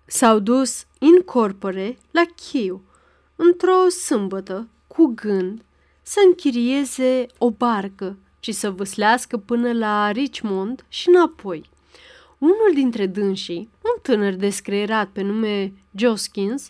s-au 0.06 0.40
dus 0.40 0.86
in 1.00 1.22
corpore 1.22 1.98
la 2.12 2.26
Chiu, 2.36 2.82
într-o 3.36 3.90
sâmbătă, 3.90 4.68
cu 4.88 5.06
gând 5.16 5.62
să 6.02 6.20
închirieze 6.26 7.26
o 7.38 7.52
barcă 7.52 8.18
și 8.48 8.54
să 8.54 8.72
văslească 8.72 9.38
până 9.38 9.74
la 9.74 10.12
Richmond 10.12 10.86
și 10.88 11.10
înapoi. 11.10 11.70
Unul 12.38 12.72
dintre 12.74 13.06
dânsii, 13.06 13.70
un 13.82 14.02
tânăr 14.02 14.34
descreierat 14.34 15.08
pe 15.08 15.22
nume 15.22 15.74
Joskins, 15.96 16.70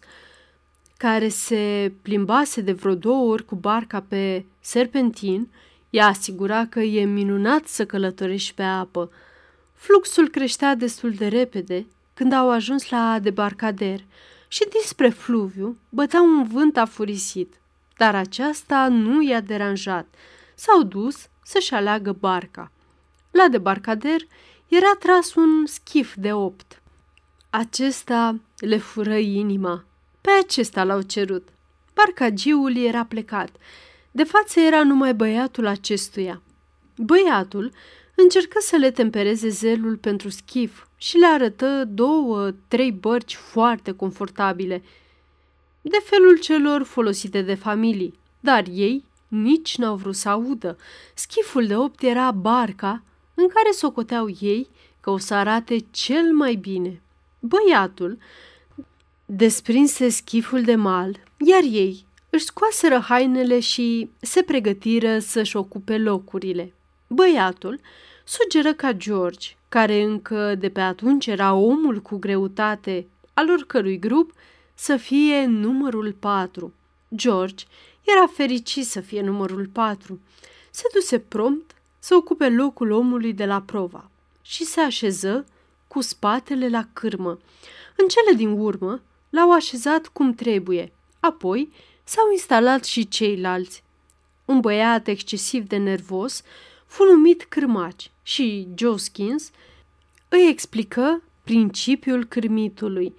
care 0.97 1.27
se 1.27 1.93
plimbase 2.01 2.61
de 2.61 2.71
vreo 2.71 2.95
două 2.95 3.31
ori 3.31 3.45
cu 3.45 3.55
barca 3.55 4.05
pe 4.07 4.45
serpentin, 4.59 5.47
i-a 5.89 6.05
asigurat 6.05 6.69
că 6.69 6.79
e 6.79 7.03
minunat 7.05 7.67
să 7.67 7.85
călătorești 7.85 8.53
pe 8.53 8.63
apă. 8.63 9.11
Fluxul 9.73 10.29
creștea 10.29 10.75
destul 10.75 11.11
de 11.11 11.27
repede 11.27 11.85
când 12.13 12.33
au 12.33 12.51
ajuns 12.51 12.89
la 12.89 13.19
debarcader 13.21 13.99
și 14.47 14.65
dinspre 14.69 15.09
fluviu 15.09 15.77
bătea 15.89 16.21
un 16.21 16.43
vânt 16.43 16.77
afurisit, 16.77 17.53
dar 17.97 18.15
aceasta 18.15 18.87
nu 18.87 19.21
i-a 19.21 19.41
deranjat. 19.41 20.05
S-au 20.55 20.83
dus 20.83 21.29
să-și 21.47 21.73
aleagă 21.73 22.11
barca. 22.11 22.71
La 23.31 23.47
debarcader 23.47 24.21
era 24.67 24.95
tras 24.99 25.33
un 25.33 25.65
schif 25.65 26.15
de 26.15 26.33
opt. 26.33 26.81
Acesta 27.49 28.39
le 28.57 28.77
fură 28.77 29.17
inima. 29.17 29.83
Pe 30.21 30.29
acesta 30.43 30.83
l-au 30.83 31.01
cerut. 31.01 31.47
Barcagiul 31.93 32.77
era 32.77 33.05
plecat. 33.05 33.49
De 34.11 34.23
față 34.23 34.59
era 34.59 34.83
numai 34.83 35.13
băiatul 35.13 35.67
acestuia. 35.67 36.41
Băiatul 36.97 37.71
încercă 38.15 38.57
să 38.61 38.75
le 38.75 38.91
tempereze 38.91 39.49
zelul 39.49 39.97
pentru 39.97 40.29
schif 40.29 40.85
și 40.97 41.17
le 41.17 41.25
arătă 41.25 41.85
două, 41.85 42.51
trei 42.67 42.91
bărci 42.91 43.35
foarte 43.35 43.91
confortabile, 43.91 44.83
de 45.81 45.97
felul 46.03 46.37
celor 46.37 46.83
folosite 46.83 47.41
de 47.41 47.53
familii, 47.53 48.19
dar 48.39 48.65
ei 48.71 49.03
nici 49.27 49.77
n-au 49.77 49.95
vrut 49.95 50.15
să 50.15 50.29
audă. 50.29 50.77
Schiful 51.13 51.67
de 51.67 51.75
opt 51.75 52.01
era 52.01 52.31
barca 52.31 53.03
în 53.33 53.47
care 53.47 53.71
socoteau 53.71 54.29
ei 54.39 54.67
că 54.99 55.09
o 55.09 55.17
să 55.17 55.33
arate 55.33 55.77
cel 55.91 56.33
mai 56.33 56.55
bine. 56.55 57.01
Băiatul 57.39 58.17
desprinse 59.25 60.09
schiful 60.09 60.61
de 60.61 60.75
mal, 60.75 61.19
iar 61.37 61.61
ei 61.63 62.05
își 62.29 62.45
scoaseră 62.45 62.99
hainele 62.99 63.59
și 63.59 64.09
se 64.19 64.41
pregătiră 64.41 65.19
să-și 65.19 65.57
ocupe 65.57 65.97
locurile. 65.97 66.73
Băiatul 67.07 67.79
sugeră 68.23 68.73
ca 68.73 68.93
George, 68.93 69.55
care 69.69 70.01
încă 70.01 70.55
de 70.55 70.69
pe 70.69 70.79
atunci 70.79 71.27
era 71.27 71.53
omul 71.53 72.01
cu 72.01 72.17
greutate 72.17 73.07
al 73.33 73.49
oricărui 73.49 73.99
grup, 73.99 74.33
să 74.73 74.97
fie 74.97 75.45
numărul 75.45 76.15
patru. 76.19 76.73
George 77.15 77.65
era 78.03 78.27
fericit 78.27 78.85
să 78.85 79.01
fie 79.01 79.21
numărul 79.21 79.69
patru. 79.71 80.19
Se 80.71 80.83
duse 80.93 81.19
prompt 81.19 81.75
să 81.99 82.15
ocupe 82.15 82.49
locul 82.49 82.91
omului 82.91 83.33
de 83.33 83.45
la 83.45 83.61
prova 83.61 84.09
și 84.41 84.65
se 84.65 84.79
așeză 84.79 85.45
cu 85.87 86.01
spatele 86.01 86.69
la 86.69 86.87
cârmă. 86.93 87.39
În 87.95 88.07
cele 88.07 88.33
din 88.35 88.49
urmă 88.49 89.01
l-au 89.29 89.51
așezat 89.51 90.07
cum 90.07 90.33
trebuie. 90.33 90.91
Apoi 91.19 91.71
s-au 92.03 92.31
instalat 92.31 92.83
și 92.83 93.07
ceilalți. 93.07 93.83
Un 94.45 94.59
băiat 94.59 95.07
excesiv 95.07 95.67
de 95.67 95.77
nervos 95.77 96.43
fu 96.85 97.03
numit 97.03 97.43
cârmaci 97.43 98.11
și 98.23 98.67
Joskins 98.75 99.51
îi 100.29 100.47
explică 100.49 101.21
principiul 101.43 102.25
cârmitului. 102.25 103.15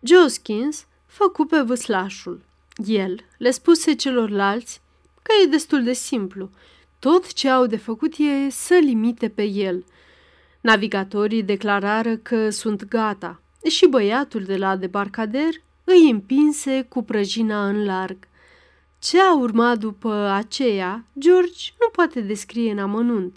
Joskins 0.00 0.86
făcu 1.06 1.44
pe 1.44 1.60
vâslașul. 1.60 2.40
El 2.86 3.24
le 3.36 3.50
spuse 3.50 3.94
celorlalți 3.94 4.80
că 5.22 5.32
e 5.42 5.46
destul 5.46 5.82
de 5.82 5.92
simplu. 5.92 6.50
Tot 6.98 7.32
ce 7.32 7.48
au 7.48 7.66
de 7.66 7.76
făcut 7.76 8.14
e 8.18 8.50
să 8.50 8.74
limite 8.74 9.28
pe 9.28 9.42
el. 9.42 9.84
Navigatorii 10.60 11.42
declarară 11.42 12.16
că 12.16 12.50
sunt 12.50 12.84
gata 12.88 13.40
și 13.68 13.86
băiatul 13.86 14.42
de 14.42 14.56
la 14.56 14.76
debarcader 14.76 15.54
îi 15.84 16.10
împinse 16.10 16.86
cu 16.88 17.02
prăjina 17.02 17.68
în 17.68 17.84
larg. 17.84 18.16
Ce 18.98 19.20
a 19.20 19.36
urmat 19.36 19.78
după 19.78 20.12
aceea, 20.12 21.04
George 21.18 21.70
nu 21.80 21.88
poate 21.92 22.20
descrie 22.20 22.70
în 22.70 22.78
amănunt. 22.78 23.36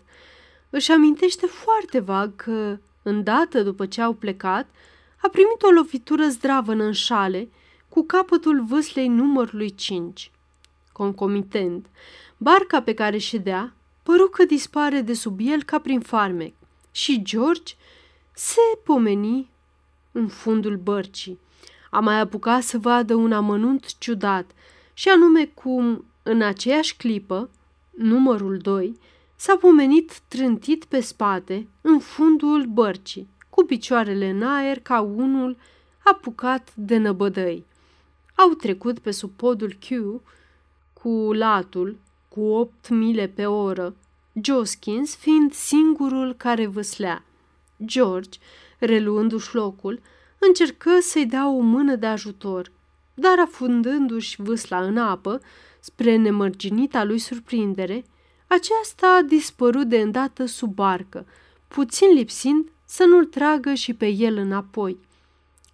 Își 0.69 0.91
amintește 0.91 1.45
foarte 1.45 1.99
vag 1.99 2.35
că, 2.35 2.77
îndată 3.03 3.63
după 3.63 3.85
ce 3.85 4.01
au 4.01 4.13
plecat, 4.13 4.67
a 5.21 5.29
primit 5.29 5.61
o 5.61 5.69
lovitură 5.69 6.27
zdravă 6.27 6.71
în 6.71 6.91
șale 6.91 7.49
cu 7.93 8.03
capătul 8.03 8.63
vâslei 8.63 9.07
numărului 9.07 9.69
5. 9.75 10.31
Concomitent, 10.91 11.85
barca 12.37 12.81
pe 12.81 12.93
care 12.93 13.17
ședea 13.17 13.73
păru 14.03 14.27
că 14.27 14.45
dispare 14.45 15.01
de 15.01 15.13
sub 15.13 15.39
el 15.41 15.63
ca 15.63 15.79
prin 15.79 15.99
farmec 15.99 16.53
și 16.91 17.21
George 17.21 17.73
se 18.33 18.61
pomeni 18.83 19.49
în 20.11 20.27
fundul 20.27 20.77
bărcii. 20.77 21.39
A 21.89 21.99
mai 21.99 22.19
apucat 22.19 22.63
să 22.63 22.77
vadă 22.77 23.15
un 23.15 23.31
amănunt 23.31 23.97
ciudat 23.97 24.51
și 24.93 25.09
anume 25.09 25.45
cum, 25.45 26.05
în 26.23 26.41
aceeași 26.41 26.95
clipă, 26.97 27.49
numărul 27.97 28.57
2 28.57 28.99
s-a 29.35 29.55
pomenit 29.55 30.19
trântit 30.27 30.85
pe 30.85 30.99
spate 30.99 31.67
în 31.81 31.99
fundul 31.99 32.65
bărcii, 32.65 33.27
cu 33.49 33.63
picioarele 33.63 34.29
în 34.29 34.43
aer 34.43 34.79
ca 34.79 35.01
unul 35.01 35.57
apucat 36.03 36.71
de 36.75 36.97
năbădăi. 36.97 37.69
Au 38.41 38.49
trecut 38.49 38.99
pe 38.99 39.11
sub 39.11 39.31
podul 39.35 39.73
Q 39.73 39.89
cu 40.93 41.09
latul 41.33 41.97
cu 42.27 42.41
opt 42.41 42.89
mile 42.89 43.27
pe 43.27 43.45
oră, 43.45 43.95
Joskins 44.43 45.15
fiind 45.15 45.53
singurul 45.53 46.33
care 46.33 46.65
vâslea. 46.65 47.23
George, 47.85 48.39
reluându-și 48.79 49.55
locul, 49.55 50.01
încercă 50.37 50.89
să-i 51.01 51.25
dea 51.25 51.49
o 51.49 51.59
mână 51.59 51.95
de 51.95 52.05
ajutor, 52.05 52.71
dar 53.13 53.39
afundându-și 53.39 54.41
vâsla 54.41 54.81
în 54.81 54.97
apă, 54.97 55.41
spre 55.79 56.15
nemărginita 56.15 57.03
lui 57.03 57.19
surprindere, 57.19 58.03
aceasta 58.47 59.07
a 59.07 59.21
dispărut 59.21 59.87
de 59.87 59.97
îndată 59.97 60.45
sub 60.45 60.73
barcă, 60.73 61.25
puțin 61.67 62.13
lipsind 62.13 62.69
să 62.85 63.03
nu-l 63.03 63.25
tragă 63.25 63.73
și 63.73 63.93
pe 63.93 64.07
el 64.07 64.37
înapoi. 64.37 64.97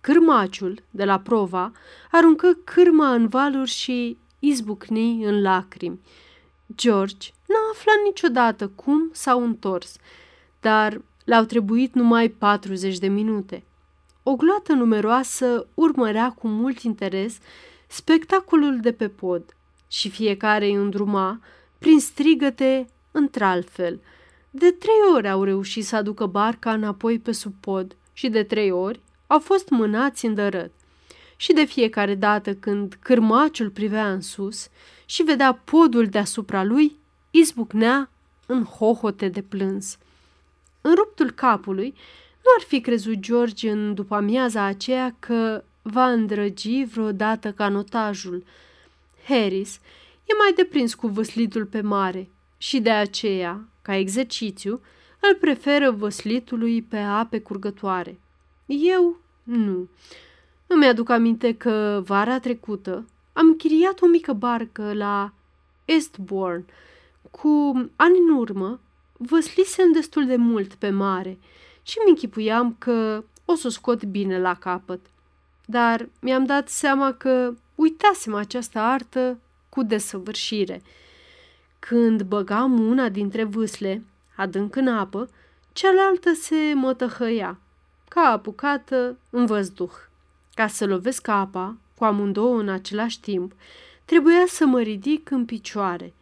Cârmaciul 0.02 0.84
de 0.90 1.06
la 1.06 1.20
prova 1.20 1.72
aruncă 2.12 2.58
cârma 2.64 3.14
în 3.14 3.28
valuri 3.28 3.70
și 3.70 4.18
izbucni 4.40 5.24
în 5.24 5.42
lacrimi. 5.42 6.00
George 6.76 7.30
n-a 7.48 7.70
aflat 7.72 7.96
niciodată 8.06 8.68
cum 8.68 9.10
s-au 9.14 9.44
întors, 9.44 9.96
dar 10.60 11.02
le-au 11.26 11.44
trebuit 11.44 11.94
numai 11.94 12.30
40 12.30 12.98
de 12.98 13.08
minute. 13.08 13.64
O 14.24 14.36
gloată 14.36 14.74
numeroasă 14.74 15.68
urmărea 15.74 16.32
cu 16.32 16.48
mult 16.48 16.80
interes 16.80 17.38
spectacolul 17.88 18.80
de 18.80 18.92
pe 18.92 19.08
pod 19.08 19.56
și 19.88 20.10
fiecare 20.10 20.66
îi 20.66 20.74
îndruma 20.74 21.40
prin 21.78 22.00
strigăte 22.00 22.88
într-altfel. 23.12 24.00
De 24.50 24.72
trei 24.72 25.14
ori 25.16 25.30
au 25.30 25.44
reușit 25.44 25.86
să 25.86 25.96
aducă 25.96 26.26
barca 26.26 26.72
înapoi 26.74 27.20
pe 27.20 27.32
sub 27.32 27.54
pod 27.60 27.96
și 28.14 28.30
de 28.30 28.44
trei 28.44 28.72
ori 28.72 29.00
au 29.28 29.40
fost 29.40 29.70
mânați 29.70 30.26
în 30.26 30.34
dărăt. 30.34 30.72
Și 31.36 31.54
de 31.54 31.66
fiecare 31.66 32.16
dată 32.16 32.54
când 32.54 32.98
cârmaciul 33.00 33.70
privea 33.70 34.12
în 34.12 34.22
sus 34.22 34.70
și 35.06 35.24
vedea 35.24 35.62
podul 35.64 36.06
deasupra 36.06 36.64
lui, 36.64 36.96
izbucnea 37.32 38.10
în 38.46 38.64
hohote 38.64 39.28
de 39.28 39.42
plâns. 39.42 39.98
În 40.82 40.96
ruptul 40.96 41.32
capului, 41.32 41.94
nu 42.44 42.52
ar 42.58 42.64
fi 42.68 42.82
crezut 42.82 43.20
George 43.20 43.72
în 43.72 43.94
după 43.94 44.16
amiaza 44.16 44.64
aceea 44.64 45.16
că 45.20 45.64
va 45.82 46.12
îndrăgi 46.12 46.84
vreodată 46.84 47.52
canotajul. 47.52 48.44
Harris 49.28 49.80
e 50.26 50.34
mai 50.38 50.54
deprins 50.56 50.94
cu 50.94 51.08
văslitul 51.08 51.66
pe 51.66 51.82
mare 51.82 52.30
și 52.58 52.80
de 52.80 52.90
aceea, 52.90 53.68
ca 53.82 53.96
exercițiu, 53.96 54.82
îl 55.20 55.36
preferă 55.36 55.92
văslitului 55.92 56.82
pe 56.82 56.98
ape 56.98 57.40
curgătoare. 57.40 58.20
Eu 58.68 59.18
nu. 59.44 59.88
Îmi 60.68 60.88
aduc 60.88 61.10
aminte 61.10 61.54
că 61.54 62.02
vara 62.06 62.40
trecută 62.40 63.06
am 63.38 63.56
chiriat 63.56 64.02
o 64.02 64.08
mică 64.08 64.34
barcă 64.34 64.94
la 64.94 65.34
Estbourne. 65.86 66.66
Cu 67.32 67.74
ani 67.96 68.18
în 68.18 68.30
urmă, 68.30 68.80
văslisem 69.18 69.92
destul 69.92 70.26
de 70.26 70.36
mult 70.36 70.74
pe 70.74 70.90
mare 70.90 71.38
și 71.84 71.98
mi 72.04 72.10
închipuiam 72.10 72.76
că 72.78 73.24
o 73.46 73.56
să 73.56 73.68
o 73.68 73.70
scot 73.70 74.04
bine 74.04 74.40
la 74.40 74.54
capăt. 74.54 75.00
Dar 75.66 76.10
mi-am 76.22 76.46
dat 76.46 76.70
seama 76.70 77.14
că 77.14 77.54
uitasem 77.76 78.34
această 78.34 78.80
artă 78.80 79.40
cu 79.70 79.84
desăvârșire. 79.84 80.82
Când 81.80 82.22
băgam 82.22 82.80
una 82.80 83.10
dintre 83.10 83.44
vâsle, 83.44 84.04
adânc 84.36 84.76
în 84.76 84.88
apă, 84.88 85.30
cealaltă 85.74 86.34
se 86.34 86.74
mătăhăia, 86.76 87.60
ca 88.08 88.22
apucată 88.22 89.18
în 89.30 89.46
văzduh. 89.46 89.92
Ca 90.54 90.68
să 90.68 90.86
lovesc 90.86 91.28
apa, 91.28 91.78
cu 91.98 92.04
amândouă 92.04 92.60
în 92.60 92.70
același 92.70 93.20
timp, 93.20 93.54
trebuia 94.06 94.44
să 94.48 94.66
mă 94.66 94.82
ridic 94.82 95.32
în 95.32 95.46
picioare. 95.46 96.14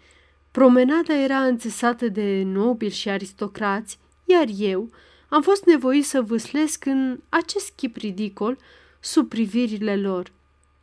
Promenada 0.52 1.16
era 1.16 1.44
înțesată 1.44 2.08
de 2.08 2.44
nobili 2.46 2.92
și 2.92 3.10
aristocrați, 3.10 4.00
iar 4.26 4.46
eu 4.58 4.90
am 5.30 5.42
fost 5.42 5.66
nevoit 5.66 6.06
să 6.06 6.22
vâslesc 6.22 6.86
în 6.86 7.20
acest 7.30 7.70
chip 7.76 7.96
ridicol 7.96 8.58
sub 9.00 9.30
privirile 9.30 9.96
lor. 9.96 10.32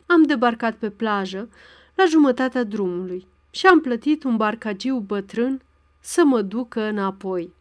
Am 0.06 0.22
debarcat 0.22 0.74
pe 0.74 0.90
plajă 0.90 1.48
la 1.94 2.04
jumătatea 2.04 2.64
drumului 2.64 3.26
și 3.50 3.66
am 3.66 3.80
plătit 3.80 4.24
un 4.24 4.36
barcagiu 4.36 4.98
bătrân 4.98 5.60
să 6.00 6.24
mă 6.24 6.42
ducă 6.42 6.80
înapoi. 6.80 7.52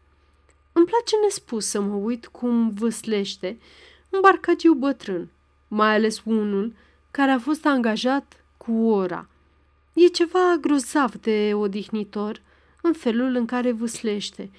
Îmi 0.74 0.86
place 0.86 1.16
nespus 1.24 1.66
să 1.66 1.82
mă 1.82 1.96
uit 1.96 2.28
cum 2.28 2.70
vâslește 2.70 3.58
un 4.10 4.20
barcagiu 4.22 4.74
bătrân, 4.74 5.30
mai 5.68 5.96
ales 5.96 6.22
unul 6.24 6.74
care 7.12 7.32
a 7.32 7.40
fost 7.40 7.66
angajat 7.66 8.44
cu 8.58 8.72
ora. 8.72 9.28
E 9.94 10.08
ceva 10.08 10.58
grozav 10.62 11.16
de 11.16 11.52
odihnitor 11.54 12.42
în 12.82 12.94
felul 12.94 13.36
în 13.36 13.46
care 13.46 13.72
vâslește. 13.72 14.50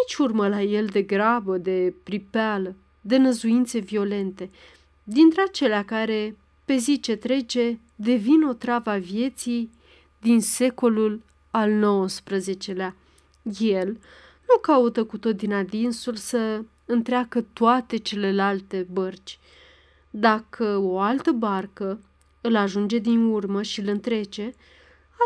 Nici 0.00 0.16
urmă 0.18 0.48
la 0.48 0.62
el 0.62 0.86
de 0.86 1.02
grabă, 1.02 1.58
de 1.58 1.94
pripeală, 2.02 2.74
de 3.00 3.16
năzuințe 3.16 3.78
violente, 3.78 4.50
dintre 5.04 5.42
acelea 5.42 5.84
care, 5.84 6.36
pe 6.64 6.76
zi 6.76 7.00
ce 7.00 7.16
trece, 7.16 7.78
devin 7.94 8.42
o 8.42 8.52
travă 8.52 8.96
vieții 8.96 9.70
din 10.20 10.40
secolul 10.40 11.22
al 11.50 12.04
XIX-lea. 12.06 12.96
El 13.58 13.98
nu 14.52 14.60
caută 14.60 15.04
cu 15.04 15.18
tot 15.18 15.36
din 15.36 15.52
adinsul 15.52 16.14
să 16.14 16.64
întreacă 16.86 17.44
toate 17.52 17.96
celelalte 17.96 18.86
bărci. 18.92 19.38
Dacă 20.10 20.78
o 20.78 20.98
altă 20.98 21.30
barcă 21.30 22.00
îl 22.40 22.56
ajunge 22.56 22.98
din 22.98 23.24
urmă 23.24 23.62
și 23.62 23.80
îl 23.80 23.88
întrece, 23.88 24.54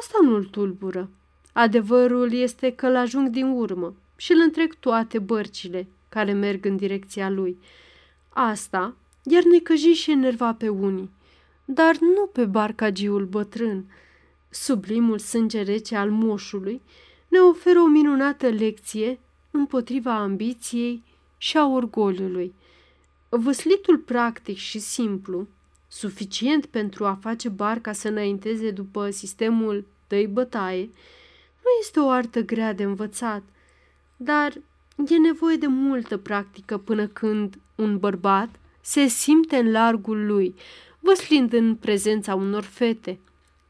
asta 0.01 0.19
nu-l 0.23 0.45
tulbură. 0.45 1.11
Adevărul 1.53 2.33
este 2.33 2.71
că 2.71 2.87
îl 2.87 2.97
ajung 2.97 3.29
din 3.29 3.47
urmă 3.47 3.95
și 4.17 4.33
îl 4.33 4.39
întrec 4.39 4.75
toate 4.75 5.19
bărcile 5.19 5.87
care 6.09 6.33
merg 6.33 6.65
în 6.65 6.77
direcția 6.77 7.31
lui. 7.31 7.59
Asta 8.29 8.97
iar 9.23 9.43
necăji 9.43 9.93
și 9.93 10.11
enerva 10.11 10.55
pe 10.55 10.69
unii, 10.69 11.11
dar 11.65 11.97
nu 11.99 12.27
pe 12.33 12.45
barcagiul 12.45 13.25
bătrân. 13.25 13.85
Sublimul 14.51 15.19
sânge 15.19 15.63
rece 15.63 15.97
al 15.97 16.11
moșului 16.11 16.83
ne 17.37 17.43
oferă 17.43 17.79
o 17.81 17.87
minunată 17.87 18.49
lecție 18.49 19.19
împotriva 19.51 20.15
ambiției 20.15 21.03
și 21.37 21.57
a 21.57 21.67
orgoliului. 21.67 22.55
Văslitul 23.29 23.99
practic 23.99 24.57
și 24.57 24.79
simplu, 24.79 25.47
suficient 25.89 26.67
pentru 26.67 27.05
a 27.05 27.19
face 27.21 27.49
barca 27.49 27.93
să 27.93 28.09
înainteze 28.09 28.71
după 28.71 29.11
sistemul 29.11 29.87
dăi 30.09 30.27
bătaie, 30.27 30.85
nu 31.63 31.71
este 31.81 32.01
o 32.01 32.09
artă 32.09 32.41
grea 32.41 32.73
de 32.73 32.83
învățat, 32.83 33.43
dar 34.17 34.53
e 35.09 35.17
nevoie 35.17 35.57
de 35.57 35.67
multă 35.67 36.17
practică 36.17 36.79
până 36.79 37.07
când 37.07 37.59
un 37.75 37.99
bărbat 37.99 38.49
se 38.81 39.07
simte 39.07 39.57
în 39.57 39.71
largul 39.71 40.27
lui, 40.27 40.55
văslind 41.01 41.53
în 41.53 41.75
prezența 41.75 42.35
unor 42.35 42.63
fete. 42.63 43.19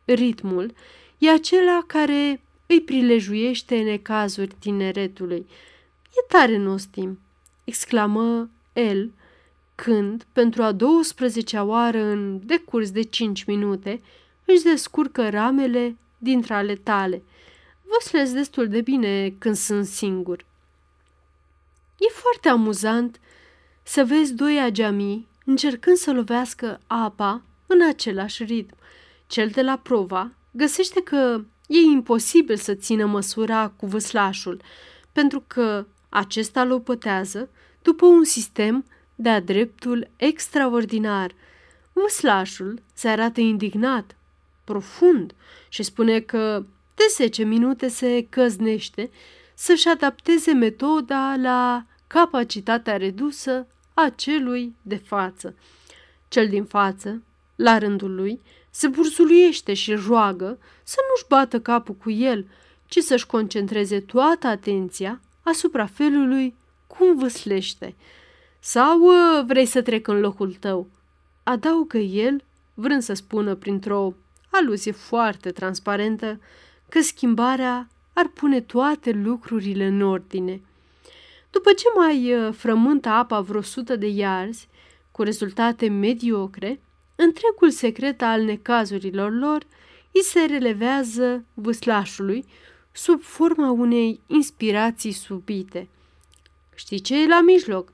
Ritmul 0.05 0.74
e 1.18 1.31
acela 1.31 1.85
care 1.87 2.40
îi 2.66 2.81
prilejuiește 2.81 3.83
necazuri 3.83 4.55
tineretului. 4.59 5.46
E 6.11 6.24
tare 6.29 6.57
nostim, 6.57 7.18
exclamă 7.64 8.50
el, 8.72 9.12
când, 9.74 10.26
pentru 10.33 10.62
a 10.62 10.76
12-a 10.76 11.62
oară 11.62 12.02
în 12.02 12.46
decurs 12.46 12.90
de 12.90 13.02
cinci 13.02 13.44
minute, 13.44 14.00
își 14.44 14.62
descurcă 14.62 15.31
ramele 15.31 15.96
dintre 16.18 16.55
ale 16.55 16.74
tale. 16.74 17.22
Văslesc 17.83 18.33
destul 18.33 18.68
de 18.68 18.81
bine 18.81 19.35
când 19.38 19.57
sunt 19.57 19.87
singur. 19.87 20.44
E 21.98 22.09
foarte 22.12 22.48
amuzant 22.48 23.20
să 23.83 24.05
vezi 24.05 24.35
doi 24.35 24.61
ageamii 24.61 25.29
încercând 25.44 25.96
să 25.96 26.12
lovească 26.12 26.81
apa 26.87 27.42
în 27.66 27.88
același 27.88 28.44
ritm. 28.44 28.74
Cel 29.26 29.48
de 29.48 29.62
la 29.62 29.76
prova 29.76 30.31
găsește 30.50 31.02
că 31.02 31.40
e 31.66 31.79
imposibil 31.79 32.57
să 32.57 32.74
țină 32.74 33.05
măsura 33.05 33.68
cu 33.68 33.87
vâslașul, 33.87 34.61
pentru 35.12 35.44
că 35.46 35.87
acesta 36.09 36.64
lopătează 36.64 37.48
după 37.83 38.07
un 38.07 38.24
sistem 38.24 38.85
de-a 39.14 39.40
dreptul 39.40 40.11
extraordinar. 40.16 41.35
Vâslașul 41.92 42.83
se 42.92 43.09
arată 43.09 43.40
indignat, 43.40 44.16
profund, 44.64 45.35
și 45.68 45.83
spune 45.83 46.20
că 46.20 46.64
de 46.94 47.05
10 47.16 47.42
minute 47.42 47.88
se 47.88 48.26
căznește 48.31 49.11
să-și 49.55 49.88
adapteze 49.88 50.52
metoda 50.52 51.37
la 51.37 51.87
capacitatea 52.07 52.96
redusă 52.96 53.66
a 53.94 54.09
celui 54.09 54.74
de 54.83 54.96
față. 54.96 55.55
Cel 56.29 56.48
din 56.48 56.64
față, 56.64 57.22
la 57.57 57.79
rândul 57.79 58.14
lui, 58.14 58.40
se 58.76 58.88
burzuluiește 58.88 59.74
și 59.74 59.94
roagă 59.94 60.58
să 60.82 60.96
nu-și 61.08 61.28
bată 61.28 61.60
capul 61.60 61.94
cu 61.94 62.10
el, 62.10 62.46
ci 62.86 62.98
să-și 62.98 63.26
concentreze 63.26 64.00
toată 64.00 64.46
atenția 64.46 65.20
asupra 65.42 65.86
felului 65.86 66.54
cum 66.86 67.18
vâslește. 67.18 67.94
Sau 68.58 69.06
ă, 69.06 69.44
vrei 69.46 69.66
să 69.66 69.82
trec 69.82 70.06
în 70.06 70.20
locul 70.20 70.56
tău? 70.60 70.86
Adaugă 71.42 71.98
el, 71.98 72.44
vrând 72.74 73.02
să 73.02 73.14
spună 73.14 73.54
printr-o 73.54 74.14
aluzie 74.50 74.92
foarte 74.92 75.50
transparentă 75.50 76.40
că 76.88 77.00
schimbarea 77.00 77.88
ar 78.12 78.28
pune 78.28 78.60
toate 78.60 79.10
lucrurile 79.10 79.86
în 79.86 80.02
ordine. 80.02 80.60
După 81.50 81.72
ce 81.72 81.86
mai 81.96 82.34
uh, 82.34 82.52
frământă 82.54 83.08
apa 83.08 83.40
vreo 83.40 83.62
sută 83.62 83.96
de 83.96 84.06
iarzi, 84.06 84.68
cu 85.10 85.22
rezultate 85.22 85.88
mediocre, 85.88 86.80
întregul 87.16 87.70
secret 87.70 88.22
al 88.22 88.42
necazurilor 88.42 89.33
lor 89.33 89.66
îi 90.12 90.22
se 90.22 90.40
relevează 90.40 91.44
vâslașului 91.55 92.44
sub 92.92 93.22
forma 93.22 93.70
unei 93.70 94.20
inspirații 94.26 95.12
subite. 95.12 95.88
Știi 96.74 97.00
ce 97.00 97.22
e 97.22 97.26
la 97.26 97.40
mijloc? 97.40 97.92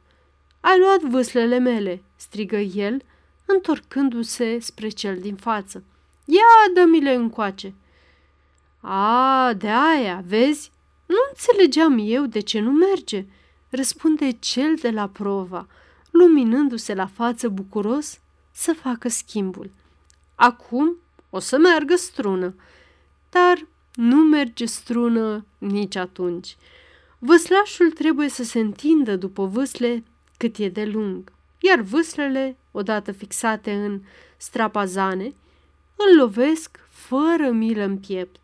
Ai 0.61 0.79
luat 0.79 1.01
vâslele 1.01 1.59
mele, 1.59 2.03
strigă 2.17 2.57
el, 2.57 3.03
întorcându-se 3.45 4.59
spre 4.59 4.89
cel 4.89 5.19
din 5.19 5.35
față. 5.35 5.85
Ia, 6.25 6.73
dă-mi-le 6.75 7.15
încoace. 7.15 7.75
A, 8.81 9.53
de 9.57 9.69
aia, 9.69 10.25
vezi? 10.27 10.71
Nu 11.07 11.17
înțelegeam 11.29 11.99
eu 12.01 12.27
de 12.27 12.41
ce 12.41 12.61
nu 12.61 12.71
merge 12.71 13.27
răspunde 13.69 14.31
cel 14.31 14.75
de 14.75 14.91
la 14.91 15.09
prova, 15.09 15.67
luminându-se 16.11 16.95
la 16.95 17.07
față 17.07 17.49
bucuros 17.49 18.19
să 18.53 18.73
facă 18.73 19.09
schimbul. 19.09 19.71
Acum 20.35 20.97
o 21.31 21.39
să 21.39 21.59
meargă 21.59 21.97
strună, 21.97 22.55
dar 23.31 23.67
nu 23.95 24.17
merge 24.17 24.65
strună 24.65 25.45
nici 25.59 25.97
atunci. 25.97 26.57
Vâslașul 27.19 27.91
trebuie 27.91 28.29
să 28.29 28.45
se 28.45 28.59
întindă 28.59 29.17
după 29.17 29.47
vâsle 29.47 30.05
cât 30.37 30.57
e 30.57 30.69
de 30.69 30.85
lung, 30.85 31.33
iar 31.59 31.81
vâslele, 31.81 32.57
odată 32.71 33.13
fixate 33.13 33.73
în 33.73 34.01
strapazane, 34.37 35.35
îl 35.97 36.17
lovesc 36.17 36.79
fără 36.89 37.51
milă 37.51 37.83
în 37.83 37.99
piept. 37.99 38.41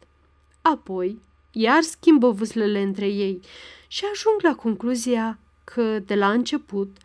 Apoi, 0.63 1.19
iar 1.53 1.83
schimbă 1.83 2.31
vâslele 2.31 2.83
între 2.83 3.07
ei 3.07 3.41
și 3.87 4.05
ajung 4.13 4.43
la 4.43 4.55
concluzia 4.55 5.39
că, 5.65 5.99
de 5.99 6.15
la 6.15 6.31
început, 6.31 6.97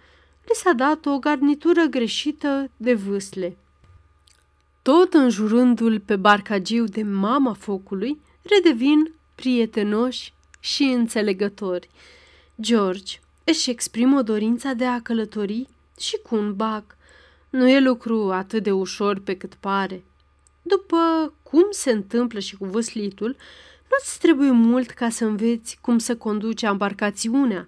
li 0.43 0.55
s-a 0.55 0.71
dat 0.73 1.05
o 1.05 1.17
garnitură 1.17 1.83
greșită 1.85 2.69
de 2.77 2.93
vâsle. 2.93 3.57
Tot 4.81 5.13
înjurându-l 5.13 5.99
pe 5.99 6.15
barcagiu 6.15 6.83
de 6.83 7.03
mama 7.03 7.53
focului, 7.53 8.19
redevin 8.41 9.13
prietenoși 9.35 10.33
și 10.59 10.83
înțelegători. 10.83 11.89
George 12.61 13.19
își 13.43 13.69
exprimă 13.69 14.21
dorința 14.21 14.73
de 14.73 14.85
a 14.85 15.01
călători 15.01 15.67
și 15.99 16.19
cu 16.23 16.35
un 16.35 16.55
bac. 16.55 16.97
Nu 17.49 17.69
e 17.69 17.79
lucru 17.79 18.31
atât 18.31 18.63
de 18.63 18.71
ușor 18.71 19.19
pe 19.19 19.37
cât 19.37 19.53
pare. 19.53 20.03
După 20.61 21.33
cum 21.43 21.65
se 21.69 21.91
întâmplă 21.91 22.39
și 22.39 22.55
cu 22.55 22.65
văslitul, 22.65 23.35
nu-ți 23.89 24.19
trebuie 24.19 24.51
mult 24.51 24.89
ca 24.89 25.09
să 25.09 25.25
înveți 25.25 25.77
cum 25.81 25.97
să 25.97 26.15
conduci 26.15 26.61
embarcațiunea, 26.61 27.67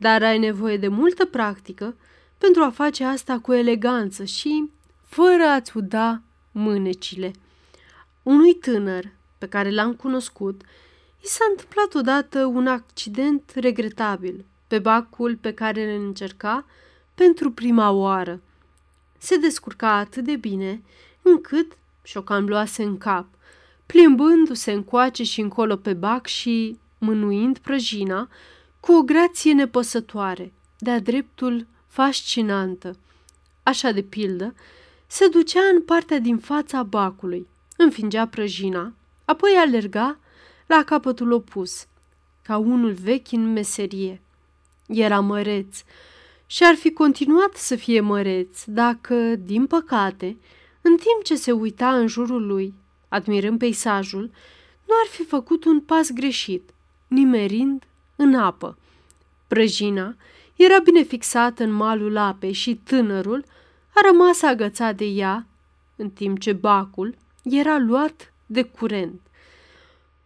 dar 0.00 0.22
ai 0.22 0.38
nevoie 0.38 0.76
de 0.76 0.88
multă 0.88 1.24
practică 1.24 1.96
pentru 2.38 2.62
a 2.62 2.70
face 2.70 3.04
asta 3.04 3.38
cu 3.38 3.52
eleganță 3.52 4.24
și 4.24 4.70
fără 5.06 5.42
a-ți 5.42 5.76
uda 5.76 6.22
mânecile. 6.52 7.32
Unui 8.22 8.54
tânăr 8.54 9.04
pe 9.38 9.48
care 9.48 9.70
l-am 9.70 9.94
cunoscut, 9.94 10.60
i 11.22 11.26
s-a 11.26 11.44
întâmplat 11.50 11.94
odată 11.94 12.44
un 12.44 12.66
accident 12.66 13.52
regretabil 13.54 14.44
pe 14.66 14.78
bacul 14.78 15.36
pe 15.36 15.52
care 15.52 15.94
îl 15.94 16.04
încerca 16.04 16.64
pentru 17.14 17.50
prima 17.52 17.90
oară. 17.90 18.40
Se 19.18 19.36
descurca 19.36 19.92
atât 19.92 20.24
de 20.24 20.36
bine 20.36 20.82
încât 21.22 21.72
și-o 22.02 22.22
cam 22.22 22.46
luase 22.46 22.82
în 22.82 22.98
cap, 22.98 23.26
plimbându-se 23.86 24.72
încoace 24.72 25.22
și 25.22 25.40
încolo 25.40 25.76
pe 25.76 25.94
bac 25.94 26.26
și 26.26 26.78
mânuind 26.98 27.58
prăjina 27.58 28.28
cu 28.80 28.92
o 28.92 29.02
grație 29.02 29.52
nepăsătoare, 29.52 30.52
de-a 30.78 31.00
dreptul 31.00 31.66
fascinantă. 31.86 32.96
Așa 33.62 33.90
de 33.90 34.02
pildă, 34.02 34.54
se 35.06 35.28
ducea 35.28 35.60
în 35.74 35.82
partea 35.82 36.18
din 36.18 36.38
fața 36.38 36.82
bacului, 36.82 37.46
înfingea 37.76 38.26
prăjina, 38.26 38.92
apoi 39.24 39.50
alerga 39.56 40.18
la 40.66 40.84
capătul 40.84 41.32
opus, 41.32 41.86
ca 42.42 42.56
unul 42.56 42.92
vechi 42.92 43.32
în 43.32 43.52
meserie. 43.52 44.20
Era 44.86 45.20
măreț 45.20 45.82
și 46.46 46.64
ar 46.64 46.74
fi 46.74 46.92
continuat 46.92 47.54
să 47.54 47.76
fie 47.76 48.00
măreț 48.00 48.64
dacă, 48.64 49.14
din 49.36 49.66
păcate, 49.66 50.36
în 50.80 50.96
timp 50.96 51.22
ce 51.24 51.36
se 51.36 51.52
uita 51.52 51.94
în 51.94 52.06
jurul 52.06 52.46
lui, 52.46 52.74
admirând 53.08 53.58
peisajul, 53.58 54.30
nu 54.86 54.94
ar 55.04 55.08
fi 55.10 55.24
făcut 55.24 55.64
un 55.64 55.80
pas 55.80 56.10
greșit, 56.10 56.70
nimerind 57.06 57.82
în 58.18 58.34
apă. 58.34 58.78
Prăjina 59.46 60.16
era 60.56 60.78
bine 60.78 61.02
fixată 61.02 61.62
în 61.62 61.70
malul 61.70 62.16
apei 62.16 62.52
și 62.52 62.74
tânărul 62.74 63.44
a 63.94 64.00
rămas 64.06 64.42
agățat 64.42 64.96
de 64.96 65.04
ea, 65.04 65.46
în 65.96 66.10
timp 66.10 66.38
ce 66.38 66.52
bacul 66.52 67.14
era 67.42 67.78
luat 67.78 68.32
de 68.46 68.62
curent. 68.62 69.20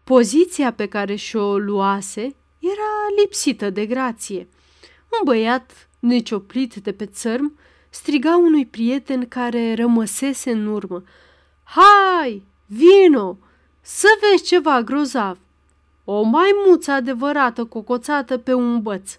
Poziția 0.05 0.73
pe 0.73 0.87
care 0.87 1.15
și-o 1.15 1.59
luase 1.59 2.23
era 2.59 3.21
lipsită 3.21 3.71
de 3.71 3.87
grație. 3.87 4.49
Un 5.09 5.19
băiat 5.25 5.89
necioplit 5.99 6.75
de 6.75 6.93
pe 6.93 7.07
țărm 7.07 7.59
striga 7.91 8.37
unui 8.37 8.67
prieten 8.67 9.29
care 9.29 9.75
rămăsese 9.75 10.51
în 10.51 10.67
urmă. 10.67 11.03
Hai, 11.65 12.43
vino, 12.67 13.39
să 13.81 14.07
vezi 14.21 14.45
ceva 14.45 14.83
grozav! 14.83 15.39
O 16.05 16.23
maimuță 16.23 16.91
adevărată 16.91 17.65
cocoțată 17.65 18.39
pe 18.39 18.55
un 18.55 18.83
băț. 18.83 19.19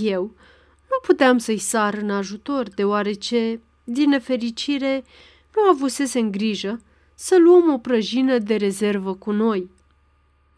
Eu 0.00 0.22
nu 0.90 0.98
puteam 1.02 1.38
să-i 1.38 1.58
sar 1.58 1.94
în 1.94 2.10
ajutor, 2.10 2.68
deoarece, 2.68 3.60
din 3.84 4.08
nefericire, 4.08 5.04
nu 5.54 5.62
avusese 5.62 6.18
în 6.18 6.30
grijă 6.30 6.80
să 7.14 7.36
luăm 7.38 7.72
o 7.72 7.78
prăjină 7.78 8.38
de 8.38 8.56
rezervă 8.56 9.14
cu 9.14 9.30
noi. 9.30 9.70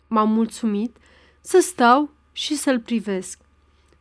M-am 0.07 0.31
mulțumit 0.31 0.97
să 1.41 1.59
stau 1.61 2.11
și 2.33 2.57
să-l 2.57 2.81
privesc. 2.81 3.39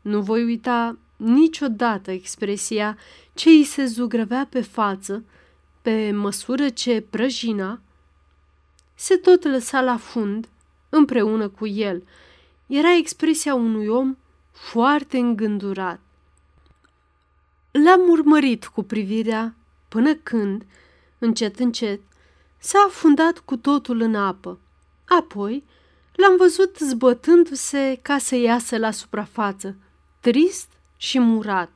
Nu 0.01 0.21
voi 0.21 0.43
uita 0.43 0.97
niciodată 1.15 2.11
expresia 2.11 2.97
ce 3.33 3.49
îi 3.49 3.63
se 3.63 3.85
zugrăvea 3.85 4.47
pe 4.49 4.61
față, 4.61 5.23
pe 5.81 6.11
măsură 6.11 6.69
ce 6.69 7.05
prăjina 7.09 7.81
se 8.95 9.15
tot 9.15 9.43
lăsa 9.43 9.81
la 9.81 9.97
fund 9.97 10.47
împreună 10.95 11.49
cu 11.49 11.67
el. 11.67 12.03
Era 12.67 12.95
expresia 12.95 13.55
unui 13.55 13.87
om 13.87 14.17
foarte 14.51 15.17
îngândurat. 15.17 15.99
L-am 17.71 18.09
urmărit 18.09 18.65
cu 18.65 18.83
privirea 18.83 19.55
până 19.87 20.15
când, 20.15 20.65
încet, 21.19 21.59
încet, 21.59 22.01
s-a 22.57 22.83
afundat 22.87 23.37
cu 23.37 23.57
totul 23.57 24.01
în 24.01 24.15
apă. 24.15 24.59
Apoi 25.19 25.63
l-am 26.15 26.37
văzut 26.37 26.77
zbătându-se 26.77 27.99
ca 28.01 28.17
să 28.17 28.35
iasă 28.35 28.77
la 28.77 28.91
suprafață, 28.91 29.75
trist 30.19 30.67
și 30.97 31.19
murat. 31.19 31.69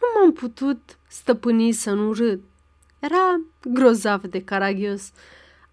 Nu 0.00 0.06
m-am 0.14 0.32
putut 0.32 0.98
stăpâni 1.08 1.72
să 1.72 1.92
nu 1.92 2.12
râd. 2.12 2.40
Era 2.98 3.40
grozav 3.64 4.22
de 4.22 4.44
caragios. 4.44 5.12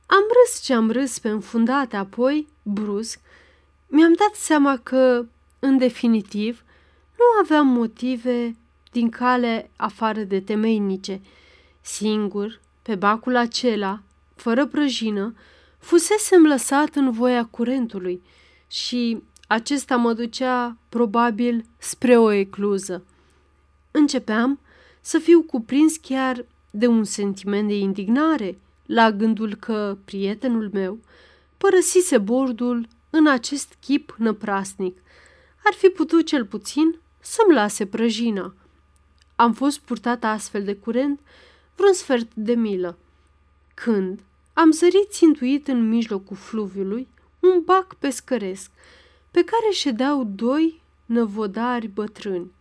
Am 0.05 0.23
râs 0.33 0.61
ce 0.61 0.73
am 0.73 0.91
râs 0.91 1.19
pe 1.19 1.29
înfundate, 1.29 1.95
apoi, 1.95 2.47
brusc, 2.63 3.19
mi-am 3.87 4.13
dat 4.13 4.33
seama 4.33 4.77
că, 4.77 5.25
în 5.59 5.77
definitiv, 5.77 6.63
nu 7.17 7.23
aveam 7.41 7.67
motive 7.67 8.55
din 8.91 9.09
cale 9.09 9.69
afară 9.75 10.19
de 10.19 10.39
temeinice. 10.39 11.21
Singur, 11.81 12.59
pe 12.81 12.95
bacul 12.95 13.35
acela, 13.35 14.01
fără 14.35 14.65
prăjină, 14.65 15.35
fusesem 15.79 16.45
lăsat 16.45 16.95
în 16.95 17.11
voia 17.11 17.45
curentului 17.45 18.21
și 18.67 19.21
acesta 19.47 19.95
mă 19.95 20.13
ducea, 20.13 20.77
probabil, 20.89 21.65
spre 21.77 22.17
o 22.17 22.31
ecluză. 22.31 23.05
Începeam 23.91 24.59
să 25.01 25.19
fiu 25.19 25.41
cuprins 25.41 25.97
chiar 25.97 26.45
de 26.69 26.87
un 26.87 27.03
sentiment 27.03 27.67
de 27.67 27.77
indignare 27.77 28.57
la 28.85 29.11
gândul 29.11 29.55
că 29.55 29.97
prietenul 30.05 30.69
meu 30.73 30.99
părăsise 31.57 32.17
bordul 32.17 32.87
în 33.09 33.27
acest 33.27 33.75
chip 33.79 34.15
năprasnic. 34.17 34.97
Ar 35.65 35.73
fi 35.73 35.87
putut 35.87 36.25
cel 36.25 36.45
puțin 36.45 36.99
să-mi 37.19 37.55
lase 37.55 37.85
prăjina. 37.85 38.53
Am 39.35 39.53
fost 39.53 39.79
purtat 39.79 40.23
astfel 40.23 40.63
de 40.63 40.75
curent 40.75 41.19
vreun 41.75 41.93
sfert 41.93 42.33
de 42.33 42.53
milă, 42.53 42.97
când 43.73 44.19
am 44.53 44.71
zărit 44.71 45.07
țintuit 45.09 45.67
în 45.67 45.89
mijlocul 45.89 46.35
fluviului 46.35 47.07
un 47.39 47.61
bac 47.65 47.93
pescăresc 47.93 48.71
pe 49.31 49.43
care 49.43 49.71
ședeau 49.71 50.23
doi 50.23 50.81
năvodari 51.05 51.87
bătrâni. 51.87 52.51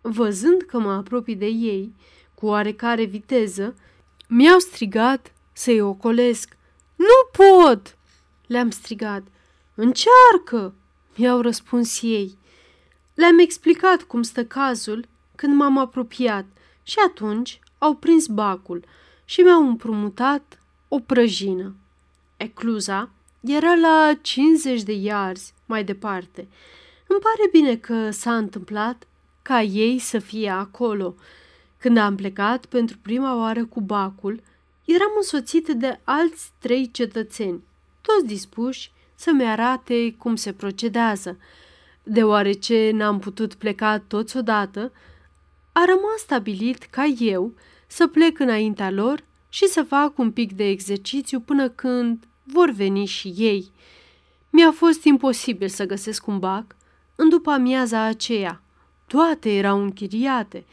Văzând 0.00 0.62
că 0.62 0.78
mă 0.78 0.92
apropii 0.92 1.36
de 1.36 1.46
ei, 1.46 1.94
cu 2.34 2.46
oarecare 2.46 3.04
viteză, 3.04 3.74
mi-au 4.28 4.58
strigat 4.58 5.32
să-i 5.58 5.80
ocolesc. 5.80 6.56
Nu 6.96 7.44
pot!" 7.44 7.96
le-am 8.46 8.70
strigat. 8.70 9.22
Încearcă!" 9.74 10.74
mi-au 11.16 11.40
răspuns 11.40 12.02
ei. 12.02 12.38
Le-am 13.14 13.38
explicat 13.38 14.02
cum 14.02 14.22
stă 14.22 14.44
cazul 14.44 15.04
când 15.34 15.54
m-am 15.54 15.78
apropiat 15.78 16.44
și 16.82 16.96
atunci 17.06 17.60
au 17.78 17.94
prins 17.94 18.26
bacul 18.26 18.84
și 19.24 19.40
mi-au 19.40 19.68
împrumutat 19.68 20.62
o 20.88 20.98
prăjină. 20.98 21.74
Ecluza 22.36 23.10
era 23.40 23.74
la 23.74 24.18
50 24.22 24.82
de 24.82 24.92
iarzi 24.92 25.54
mai 25.66 25.84
departe. 25.84 26.48
Îmi 27.06 27.20
pare 27.20 27.48
bine 27.52 27.76
că 27.76 28.10
s-a 28.10 28.36
întâmplat 28.36 29.06
ca 29.42 29.62
ei 29.62 29.98
să 29.98 30.18
fie 30.18 30.50
acolo. 30.50 31.14
Când 31.78 31.96
am 31.96 32.16
plecat 32.16 32.66
pentru 32.66 32.96
prima 33.02 33.36
oară 33.36 33.64
cu 33.64 33.80
bacul, 33.80 34.42
eram 34.94 35.10
însoțit 35.16 35.68
de 35.68 36.00
alți 36.04 36.50
trei 36.58 36.90
cetățeni, 36.90 37.62
toți 38.00 38.26
dispuși 38.26 38.90
să-mi 39.14 39.44
arate 39.44 40.14
cum 40.18 40.36
se 40.36 40.52
procedează. 40.52 41.38
Deoarece 42.02 42.90
n-am 42.90 43.18
putut 43.18 43.54
pleca 43.54 43.98
toți 43.98 44.36
odată, 44.36 44.92
a 45.72 45.84
rămas 45.84 46.18
stabilit 46.18 46.82
ca 46.82 47.04
eu 47.04 47.52
să 47.86 48.06
plec 48.06 48.38
înaintea 48.38 48.90
lor 48.90 49.24
și 49.48 49.66
să 49.66 49.82
fac 49.82 50.18
un 50.18 50.32
pic 50.32 50.52
de 50.52 50.64
exercițiu 50.64 51.40
până 51.40 51.68
când 51.68 52.24
vor 52.42 52.70
veni 52.70 53.04
și 53.04 53.34
ei. 53.36 53.70
Mi-a 54.50 54.72
fost 54.72 55.04
imposibil 55.04 55.68
să 55.68 55.86
găsesc 55.86 56.26
un 56.26 56.38
bac 56.38 56.76
în 57.14 57.28
după 57.28 57.50
amiaza 57.50 58.00
aceea. 58.00 58.62
Toate 59.06 59.56
erau 59.56 59.82
închiriate. 59.82 60.64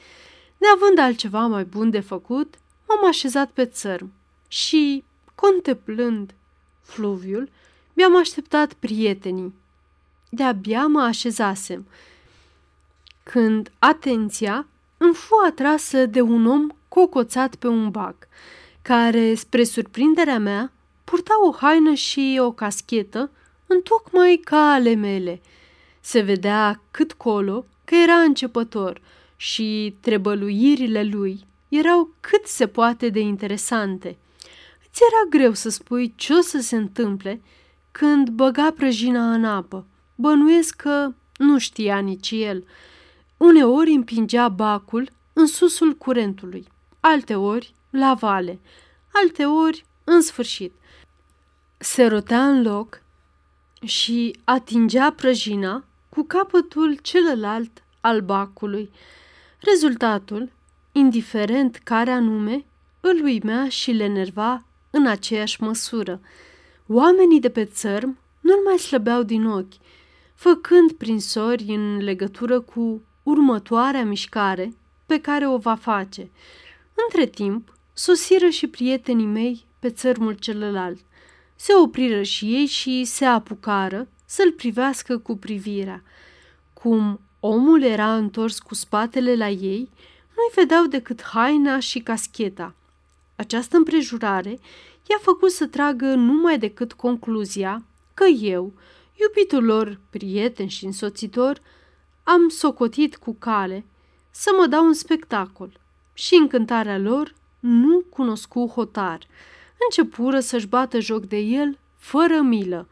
Neavând 0.57 0.97
altceva 0.99 1.47
mai 1.47 1.63
bun 1.63 1.89
de 1.89 1.99
făcut, 1.99 2.55
m-am 2.87 3.07
așezat 3.07 3.49
pe 3.49 3.65
țărm 3.65 4.11
și, 4.47 5.03
contemplând 5.35 6.33
fluviul, 6.81 7.49
mi-am 7.93 8.17
așteptat 8.17 8.73
prietenii. 8.73 9.53
De-abia 10.29 10.87
mă 10.87 11.01
așezasem 11.01 11.87
când 13.23 13.71
atenția 13.79 14.67
îmi 14.97 15.13
fu 15.13 15.33
atrasă 15.47 16.05
de 16.05 16.21
un 16.21 16.45
om 16.45 16.67
cocoțat 16.87 17.55
pe 17.55 17.67
un 17.67 17.89
bac, 17.89 18.15
care, 18.81 19.33
spre 19.33 19.63
surprinderea 19.63 20.39
mea, 20.39 20.71
purta 21.03 21.33
o 21.47 21.51
haină 21.51 21.93
și 21.93 22.37
o 22.41 22.51
caschetă, 22.51 23.31
întocmai 23.67 24.41
ca 24.43 24.73
ale 24.73 24.93
mele. 24.93 25.41
Se 25.99 26.19
vedea 26.19 26.81
cât 26.91 27.13
colo 27.13 27.65
că 27.83 27.95
era 27.95 28.13
începător 28.13 29.01
și 29.35 29.95
trebăluirile 29.99 31.03
lui 31.03 31.45
erau 31.77 32.13
cât 32.19 32.45
se 32.45 32.67
poate 32.67 33.09
de 33.09 33.19
interesante. 33.19 34.17
Îți 34.89 35.01
era 35.11 35.29
greu 35.29 35.53
să 35.53 35.69
spui 35.69 36.13
ce 36.15 36.33
o 36.33 36.41
să 36.41 36.59
se 36.59 36.75
întâmple 36.75 37.41
când 37.91 38.29
băga 38.29 38.71
prăjina 38.71 39.33
în 39.33 39.45
apă. 39.45 39.85
Bănuiesc 40.15 40.75
că 40.75 41.13
nu 41.37 41.57
știa 41.57 41.99
nici 41.99 42.31
el. 42.31 42.65
Uneori 43.37 43.91
împingea 43.91 44.49
bacul 44.49 45.09
în 45.33 45.47
susul 45.47 45.93
curentului, 45.93 46.67
alteori 46.99 47.73
la 47.89 48.13
vale, 48.13 48.59
alteori 49.13 49.85
în 50.03 50.21
sfârșit. 50.21 50.73
Se 51.77 52.05
rotea 52.05 52.47
în 52.47 52.61
loc 52.61 53.01
și 53.83 54.39
atingea 54.43 55.11
prăjina 55.11 55.83
cu 56.09 56.23
capătul 56.23 56.97
celălalt 57.01 57.83
al 58.01 58.21
bacului. 58.21 58.91
Rezultatul, 59.59 60.51
indiferent 60.97 61.75
care 61.83 62.11
anume, 62.11 62.65
îl 62.99 63.23
uimea 63.23 63.69
și 63.69 63.91
le 63.91 64.07
nerva 64.07 64.65
în 64.89 65.07
aceeași 65.07 65.63
măsură. 65.63 66.19
Oamenii 66.87 67.39
de 67.39 67.49
pe 67.49 67.65
țărm 67.65 68.17
nu-l 68.39 68.63
mai 68.65 68.77
slăbeau 68.77 69.23
din 69.23 69.45
ochi, 69.45 69.73
făcând 70.35 70.91
prin 70.91 71.19
sori 71.19 71.63
în 71.63 71.97
legătură 71.97 72.59
cu 72.59 73.01
următoarea 73.23 74.05
mișcare 74.05 74.73
pe 75.05 75.21
care 75.21 75.47
o 75.47 75.57
va 75.57 75.75
face. 75.75 76.29
Între 77.03 77.25
timp, 77.25 77.73
sosiră 77.93 78.47
și 78.47 78.67
prietenii 78.67 79.25
mei 79.25 79.65
pe 79.79 79.89
țărmul 79.89 80.33
celălalt. 80.33 80.99
Se 81.55 81.73
opriră 81.73 82.21
și 82.21 82.45
ei 82.45 82.65
și 82.65 83.03
se 83.03 83.25
apucară 83.25 84.07
să-l 84.25 84.51
privească 84.51 85.17
cu 85.17 85.37
privirea. 85.37 86.03
Cum 86.73 87.19
omul 87.39 87.83
era 87.83 88.15
întors 88.15 88.59
cu 88.59 88.73
spatele 88.73 89.35
la 89.35 89.49
ei, 89.49 89.89
nu-i 90.35 90.51
vedeau 90.55 90.85
decât 90.85 91.21
haina 91.21 91.79
și 91.79 91.99
cascheta. 91.99 92.75
Această 93.35 93.77
împrejurare 93.77 94.59
i-a 95.09 95.17
făcut 95.21 95.51
să 95.51 95.67
tragă 95.67 96.05
numai 96.05 96.59
decât 96.59 96.93
concluzia 96.93 97.83
că 98.13 98.23
eu, 98.25 98.73
iubitul 99.13 99.63
lor 99.63 99.99
prieten 100.09 100.67
și 100.67 100.85
însoțitor, 100.85 101.61
am 102.23 102.49
socotit 102.49 103.15
cu 103.15 103.35
cale 103.39 103.85
să 104.31 104.51
mă 104.57 104.65
dau 104.65 104.85
un 104.85 104.93
spectacol 104.93 105.79
și 106.13 106.35
încântarea 106.35 106.97
lor 106.97 107.35
nu 107.59 108.03
cunoscu 108.09 108.67
hotar. 108.67 109.27
Începură 109.89 110.39
să-și 110.39 110.67
bată 110.67 110.99
joc 110.99 111.25
de 111.25 111.37
el 111.37 111.77
fără 111.97 112.41
milă. 112.41 112.87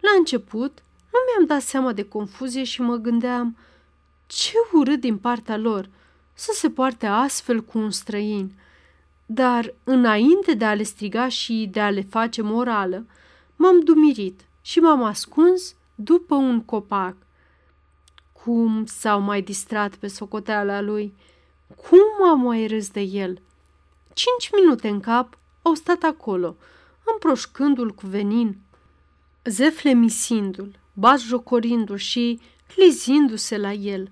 La 0.00 0.10
început 0.18 0.82
nu 1.12 1.18
mi-am 1.26 1.46
dat 1.46 1.62
seama 1.62 1.92
de 1.92 2.04
confuzie 2.04 2.64
și 2.64 2.80
mă 2.80 2.96
gândeam 2.96 3.56
ce 4.26 4.52
urât 4.72 5.00
din 5.00 5.18
partea 5.18 5.56
lor 5.56 5.88
să 6.38 6.50
se 6.54 6.70
poarte 6.70 7.06
astfel 7.06 7.62
cu 7.62 7.78
un 7.78 7.90
străin. 7.90 8.52
Dar 9.26 9.74
înainte 9.84 10.54
de 10.54 10.64
a 10.64 10.74
le 10.74 10.82
striga 10.82 11.28
și 11.28 11.68
de 11.72 11.80
a 11.80 11.90
le 11.90 12.02
face 12.02 12.42
morală, 12.42 13.06
m-am 13.56 13.80
dumirit 13.80 14.40
și 14.60 14.78
m-am 14.78 15.02
ascuns 15.02 15.74
după 15.94 16.34
un 16.34 16.64
copac. 16.64 17.16
Cum 18.32 18.84
s-au 18.86 19.20
mai 19.20 19.42
distrat 19.42 19.94
pe 19.94 20.06
socoteala 20.06 20.80
lui? 20.80 21.14
Cum 21.76 22.28
am 22.28 22.40
mai 22.40 22.66
râs 22.66 22.90
de 22.90 23.00
el? 23.00 23.40
Cinci 24.12 24.50
minute 24.60 24.88
în 24.88 25.00
cap 25.00 25.38
au 25.62 25.74
stat 25.74 26.02
acolo, 26.02 26.56
împroșcându-l 27.12 27.90
cu 27.90 28.06
venin, 28.06 28.56
zeflemisindu-l, 29.44 30.78
batjocorindu-l 30.92 31.96
și 31.96 32.40
clizindu-se 32.74 33.56
la 33.56 33.72
el. 33.72 34.10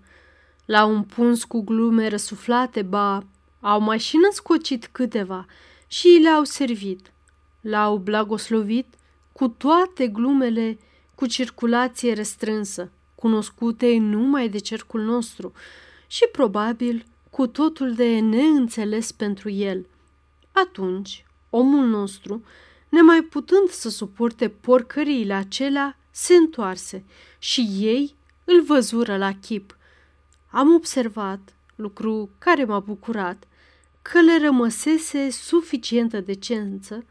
L-au 0.65 0.95
împuns 0.95 1.45
cu 1.45 1.61
glume 1.61 2.09
răsuflate, 2.09 2.83
ba, 2.83 3.23
au 3.61 3.81
mai 3.81 3.99
și 3.99 4.17
născocit 4.17 4.87
câteva 4.87 5.47
și 5.87 6.09
le-au 6.23 6.45
servit. 6.45 7.13
L-au 7.61 7.97
blagoslovit 7.97 8.95
cu 9.33 9.49
toate 9.49 10.09
glumele 10.09 10.79
cu 11.15 11.27
circulație 11.27 12.13
restrânsă, 12.13 12.91
cunoscute 13.15 13.97
numai 13.97 14.49
de 14.49 14.59
cercul 14.59 15.01
nostru 15.01 15.53
și 16.07 16.29
probabil 16.33 17.05
cu 17.31 17.47
totul 17.47 17.95
de 17.95 18.19
neînțeles 18.19 19.13
pentru 19.13 19.51
el. 19.51 19.87
Atunci, 20.53 21.25
omul 21.51 21.87
nostru, 21.87 22.45
nemai 22.89 23.23
putând 23.23 23.69
să 23.69 23.89
suporte 23.89 24.49
porcăriile 24.49 25.35
acelea, 25.35 25.99
se 26.11 26.35
întoarse 26.35 27.05
și 27.39 27.69
ei 27.79 28.15
îl 28.45 28.63
văzură 28.63 29.17
la 29.17 29.33
chip. 29.33 29.77
Am 30.57 30.75
observat, 30.75 31.55
lucru 31.75 32.31
care 32.39 32.65
m-a 32.65 32.79
bucurat, 32.79 33.45
că 34.03 34.21
le 34.21 34.39
rămăsese 34.39 35.31
suficientă 35.31 36.21
decență 36.21 37.05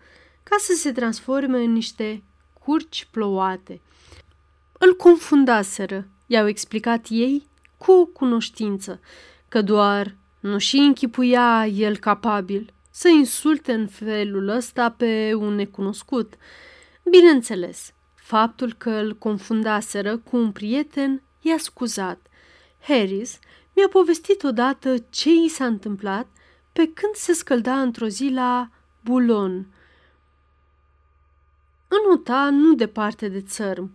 ca 0.43 0.56
să 0.60 0.73
se 0.73 0.91
transforme 0.91 1.63
în 1.63 1.71
niște 1.71 2.23
curci 2.65 3.08
plouate. 3.12 3.82
Îl 4.71 4.95
confundaseră, 4.95 6.08
i-au 6.27 6.47
explicat 6.47 7.06
ei, 7.10 7.47
cu 7.77 7.91
o 7.91 8.06
cunoștință, 8.06 8.99
că 9.49 9.62
doar 9.62 10.15
nu 10.39 10.58
și 10.58 10.77
închipuia 10.77 11.67
el 11.67 11.97
capabil 11.97 12.73
să 12.89 13.08
insulte 13.08 13.73
în 13.73 13.88
felul 13.88 14.47
ăsta 14.47 14.91
pe 14.91 15.34
un 15.34 15.56
necunoscut. 15.56 16.34
Bineînțeles, 17.10 17.93
faptul 18.15 18.73
că 18.73 18.89
îl 18.89 19.15
confundaseră 19.15 20.17
cu 20.17 20.38
un 20.38 20.51
prieten 20.51 21.21
i-a 21.41 21.58
scuzat. 21.58 22.27
Harris 22.87 23.39
mi-a 23.75 23.87
povestit 23.87 24.43
odată 24.43 24.97
ce 25.09 25.29
i 25.29 25.47
s-a 25.47 25.65
întâmplat 25.65 26.27
pe 26.73 26.91
când 26.93 27.13
se 27.13 27.33
scălda 27.33 27.81
într-o 27.81 28.07
zi 28.07 28.29
la 28.29 28.69
Bulon. 29.03 29.67
Înota 31.87 32.49
nu 32.49 32.73
departe 32.73 33.27
de 33.27 33.41
țărm, 33.41 33.91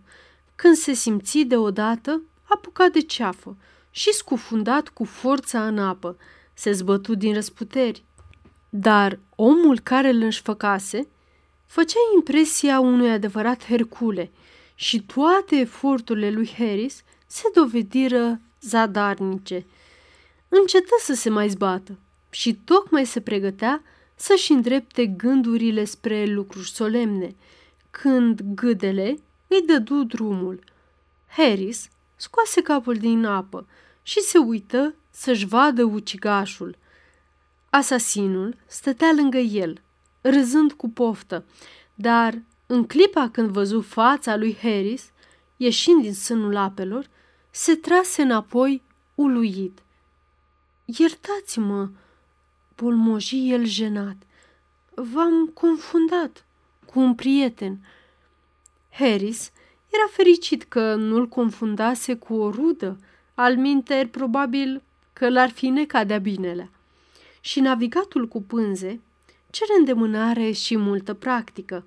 când 0.55 0.75
se 0.75 0.93
simți 0.93 1.39
deodată 1.39 2.21
apucat 2.43 2.91
de 2.91 3.01
ceafă 3.01 3.57
și 3.91 4.13
scufundat 4.13 4.89
cu 4.89 5.03
forța 5.03 5.67
în 5.67 5.79
apă. 5.79 6.17
Se 6.53 6.71
zbătu 6.71 7.15
din 7.15 7.33
răsputeri. 7.33 8.03
Dar 8.69 9.19
omul 9.35 9.79
care 9.79 10.09
îl 10.09 10.21
înșfăcase 10.21 11.07
făcea 11.65 11.99
impresia 12.15 12.79
unui 12.79 13.11
adevărat 13.11 13.65
Hercule 13.65 14.31
și 14.75 15.01
toate 15.01 15.55
eforturile 15.55 16.31
lui 16.31 16.53
Harris 16.57 17.03
se 17.27 17.43
dovediră 17.53 18.41
zadarnice. 18.61 19.65
Încetă 20.49 20.95
să 20.99 21.13
se 21.13 21.29
mai 21.29 21.49
zbată 21.49 21.97
și 22.29 22.53
tocmai 22.55 23.05
se 23.05 23.21
pregătea 23.21 23.83
să-și 24.15 24.51
îndrepte 24.51 25.05
gândurile 25.05 25.83
spre 25.83 26.25
lucruri 26.25 26.69
solemne, 26.69 27.35
când 27.89 28.41
gâdele 28.41 29.19
îi 29.47 29.61
dădu 29.65 30.03
drumul. 30.03 30.63
Harris 31.27 31.89
scoase 32.15 32.61
capul 32.61 32.95
din 32.95 33.25
apă 33.25 33.67
și 34.03 34.19
se 34.19 34.37
uită 34.37 34.93
să-și 35.09 35.45
vadă 35.45 35.83
ucigașul. 35.83 36.75
Asasinul 37.69 38.55
stătea 38.67 39.11
lângă 39.15 39.37
el, 39.37 39.81
râzând 40.21 40.71
cu 40.71 40.89
poftă, 40.89 41.45
dar 41.95 42.41
în 42.65 42.85
clipa 42.85 43.29
când 43.29 43.49
văzu 43.49 43.81
fața 43.81 44.35
lui 44.35 44.57
Harris, 44.61 45.11
ieșind 45.57 46.01
din 46.01 46.13
sânul 46.13 46.55
apelor, 46.55 47.09
se 47.61 47.75
trase 47.75 48.21
înapoi 48.21 48.81
uluit. 49.15 49.79
Iertați-mă, 50.85 51.89
polmoji 52.75 53.51
el 53.51 53.65
jenat. 53.65 54.15
V-am 54.93 55.47
confundat 55.47 56.45
cu 56.85 56.99
un 56.99 57.15
prieten. 57.15 57.79
Harris 58.91 59.51
era 59.89 60.07
fericit 60.11 60.63
că 60.63 60.95
nu-l 60.95 61.27
confundase 61.27 62.15
cu 62.15 62.33
o 62.33 62.49
rudă, 62.49 62.99
al 63.33 63.57
minter 63.57 64.07
probabil 64.07 64.83
că 65.13 65.29
l-ar 65.29 65.49
fi 65.49 65.67
necat 65.67 66.07
de 66.07 66.19
binele. 66.19 66.69
Și 67.41 67.59
navigatul 67.59 68.27
cu 68.27 68.41
pânze 68.41 69.01
cere 69.49 69.73
îndemânare 69.77 70.51
și 70.51 70.77
multă 70.77 71.13
practică. 71.13 71.85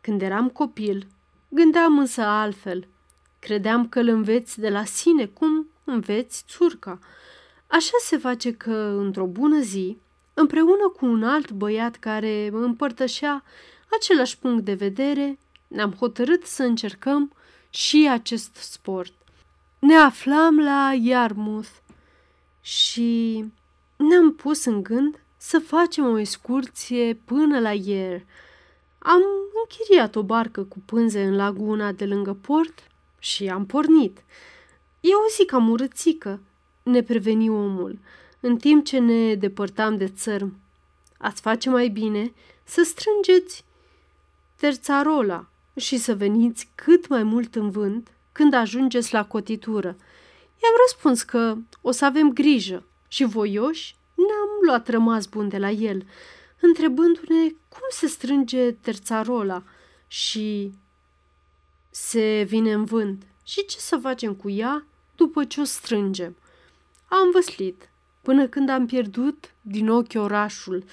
Când 0.00 0.22
eram 0.22 0.48
copil, 0.48 1.06
gândeam 1.48 1.98
însă 1.98 2.22
altfel. 2.22 2.86
Credeam 3.46 3.88
că 3.88 3.98
îl 3.98 4.08
înveți 4.08 4.60
de 4.60 4.68
la 4.68 4.84
sine 4.84 5.26
cum 5.26 5.68
înveți 5.84 6.44
țurca. 6.48 6.98
Așa 7.66 7.96
se 8.00 8.16
face 8.16 8.52
că, 8.52 8.96
într-o 8.98 9.26
bună 9.26 9.60
zi, 9.60 9.98
împreună 10.34 10.88
cu 10.96 11.06
un 11.06 11.22
alt 11.22 11.50
băiat 11.50 11.96
care 11.96 12.48
împărtășea 12.52 13.42
același 13.90 14.38
punct 14.38 14.64
de 14.64 14.74
vedere, 14.74 15.38
ne-am 15.68 15.92
hotărât 15.92 16.44
să 16.44 16.62
încercăm 16.62 17.32
și 17.70 18.08
acest 18.10 18.54
sport. 18.54 19.12
Ne 19.78 19.94
aflam 19.94 20.58
la 20.58 20.92
Yarmouth, 21.00 21.70
și 22.60 23.44
ne-am 23.96 24.32
pus 24.34 24.64
în 24.64 24.82
gând 24.82 25.20
să 25.36 25.58
facem 25.58 26.04
o 26.04 26.18
excursie 26.18 27.14
până 27.24 27.60
la 27.60 27.72
ier. 27.72 28.22
Am 28.98 29.22
închiriat 29.62 30.16
o 30.16 30.22
barcă 30.22 30.62
cu 30.62 30.78
pânze 30.84 31.24
în 31.24 31.36
laguna 31.36 31.92
de 31.92 32.06
lângă 32.06 32.32
port 32.34 32.86
și 33.26 33.48
am 33.48 33.66
pornit. 33.66 34.24
E 35.00 35.08
o 35.08 35.28
zi 35.36 35.44
cam 35.44 35.70
urățică, 35.70 36.40
ne 36.82 37.02
preveni 37.02 37.48
omul, 37.48 37.98
în 38.40 38.56
timp 38.56 38.84
ce 38.84 38.98
ne 38.98 39.34
depărtam 39.34 39.96
de 39.96 40.08
țărm. 40.08 40.58
Ați 41.18 41.40
face 41.40 41.70
mai 41.70 41.88
bine 41.88 42.32
să 42.64 42.82
strângeți 42.82 43.64
terțarola 44.56 45.46
și 45.76 45.96
să 45.98 46.14
veniți 46.14 46.68
cât 46.74 47.08
mai 47.08 47.22
mult 47.22 47.54
în 47.54 47.70
vânt 47.70 48.12
când 48.32 48.54
ajungeți 48.54 49.12
la 49.12 49.24
cotitură. 49.24 49.88
I-am 50.62 50.74
răspuns 50.86 51.22
că 51.22 51.56
o 51.80 51.90
să 51.90 52.04
avem 52.04 52.32
grijă 52.32 52.84
și 53.08 53.24
voioși 53.24 53.96
ne-am 54.14 54.48
luat 54.66 54.88
rămas 54.88 55.26
bun 55.26 55.48
de 55.48 55.58
la 55.58 55.70
el, 55.70 56.06
întrebându-ne 56.60 57.48
cum 57.68 57.86
se 57.90 58.06
strânge 58.06 58.72
terțarola 58.72 59.62
și 60.06 60.72
se 61.98 62.42
vine 62.42 62.72
în 62.72 62.84
vânt 62.84 63.22
și 63.44 63.64
ce 63.64 63.78
să 63.78 63.96
facem 63.96 64.34
cu 64.34 64.50
ea 64.50 64.84
după 65.14 65.44
ce 65.44 65.60
o 65.60 65.64
strângem. 65.64 66.36
Am 67.08 67.30
văslit 67.32 67.88
până 68.22 68.46
când 68.46 68.68
am 68.68 68.86
pierdut 68.86 69.54
din 69.60 69.88
ochi 69.88 70.14
orașul, 70.14 70.84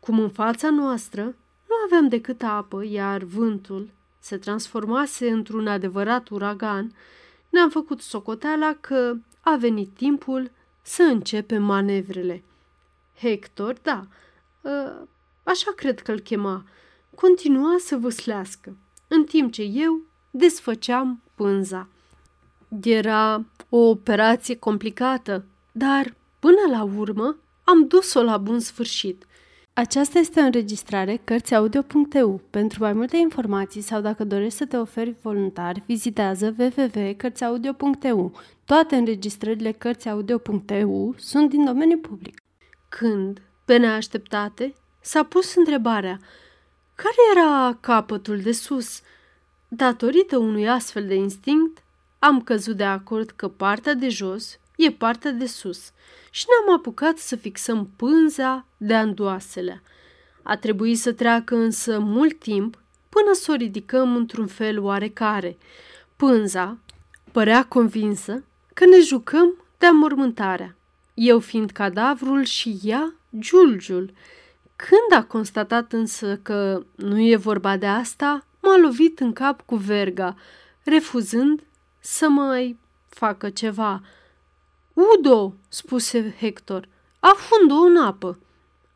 cum 0.00 0.18
în 0.18 0.30
fața 0.30 0.70
noastră 0.70 1.22
nu 1.68 1.74
aveam 1.84 2.08
decât 2.08 2.42
apă, 2.42 2.84
iar 2.84 3.22
vântul 3.22 3.90
se 4.18 4.36
transformase 4.36 5.30
într-un 5.30 5.66
adevărat 5.66 6.28
uragan, 6.28 6.94
ne-am 7.48 7.70
făcut 7.70 8.00
socoteala 8.00 8.74
că 8.80 9.14
a 9.40 9.56
venit 9.56 9.90
timpul 9.96 10.50
să 10.82 11.02
începem 11.02 11.62
manevrele. 11.62 12.42
Hector, 13.18 13.76
da, 13.82 14.06
ă, 14.64 14.92
așa 15.42 15.72
cred 15.76 16.00
că-l 16.00 16.20
chema, 16.20 16.64
continua 17.14 17.76
să 17.78 17.96
vâslească, 17.96 18.76
în 19.08 19.24
timp 19.24 19.52
ce 19.52 19.62
eu 19.62 20.10
desfăceam 20.32 21.22
pânza. 21.34 21.88
Era 22.82 23.44
o 23.68 23.76
operație 23.76 24.56
complicată, 24.56 25.44
dar, 25.72 26.14
până 26.38 26.60
la 26.70 26.82
urmă, 26.82 27.36
am 27.64 27.86
dus-o 27.86 28.22
la 28.22 28.36
bun 28.36 28.58
sfârșit. 28.60 29.26
Aceasta 29.72 30.18
este 30.18 30.40
o 30.40 30.44
înregistrare 30.44 31.20
Cărțiaudio.eu. 31.24 32.40
Pentru 32.50 32.82
mai 32.82 32.92
multe 32.92 33.16
informații 33.16 33.80
sau 33.80 34.00
dacă 34.00 34.24
dorești 34.24 34.58
să 34.58 34.66
te 34.66 34.76
oferi 34.76 35.14
voluntar, 35.22 35.82
vizitează 35.86 36.54
www.cărțiaudio.eu. 36.58 38.32
Toate 38.64 38.96
înregistrările 38.96 39.72
Cărțiaudio.eu 39.72 41.14
sunt 41.18 41.50
din 41.50 41.64
domeniu 41.64 41.98
public. 41.98 42.42
Când, 42.88 43.42
pe 43.64 43.76
neașteptate, 43.76 44.74
s-a 45.00 45.22
pus 45.22 45.54
întrebarea 45.54 46.18
care 46.94 47.14
era 47.34 47.78
capătul 47.80 48.38
de 48.38 48.52
sus? 48.52 49.00
Datorită 49.74 50.36
unui 50.36 50.68
astfel 50.68 51.06
de 51.06 51.14
instinct, 51.14 51.82
am 52.18 52.42
căzut 52.42 52.76
de 52.76 52.84
acord 52.84 53.30
că 53.30 53.48
partea 53.48 53.94
de 53.94 54.08
jos 54.08 54.58
e 54.76 54.90
partea 54.90 55.30
de 55.30 55.46
sus 55.46 55.90
și 56.30 56.44
ne-am 56.48 56.78
apucat 56.78 57.18
să 57.18 57.36
fixăm 57.36 57.90
pânza 57.96 58.66
de 58.76 58.94
andoasele. 58.94 59.82
A 60.42 60.56
trebuit 60.56 60.98
să 60.98 61.12
treacă 61.12 61.56
însă 61.56 61.98
mult 61.98 62.38
timp 62.38 62.78
până 63.08 63.32
să 63.32 63.50
o 63.50 63.54
ridicăm 63.54 64.16
într-un 64.16 64.46
fel 64.46 64.80
oarecare. 64.80 65.58
Pânza 66.16 66.78
părea 67.30 67.64
convinsă 67.64 68.44
că 68.74 68.86
ne 68.86 69.00
jucăm 69.00 69.64
de 69.78 69.86
amormântarea, 69.86 70.76
eu 71.14 71.38
fiind 71.38 71.70
cadavrul 71.70 72.44
și 72.44 72.78
ea 72.82 73.14
giulgiul. 73.38 74.12
Când 74.76 75.20
a 75.20 75.24
constatat 75.24 75.92
însă 75.92 76.38
că 76.42 76.82
nu 76.94 77.20
e 77.20 77.36
vorba 77.36 77.76
de 77.76 77.86
asta, 77.86 78.46
m-a 78.62 78.76
lovit 78.76 79.20
în 79.20 79.32
cap 79.32 79.62
cu 79.66 79.76
verga, 79.76 80.36
refuzând 80.82 81.62
să 81.98 82.28
mai 82.28 82.78
facă 83.08 83.50
ceva. 83.50 84.02
Udo, 84.92 85.54
spuse 85.68 86.34
Hector, 86.38 86.88
afundă 87.20 87.74
în 87.74 87.96
apă. 87.96 88.38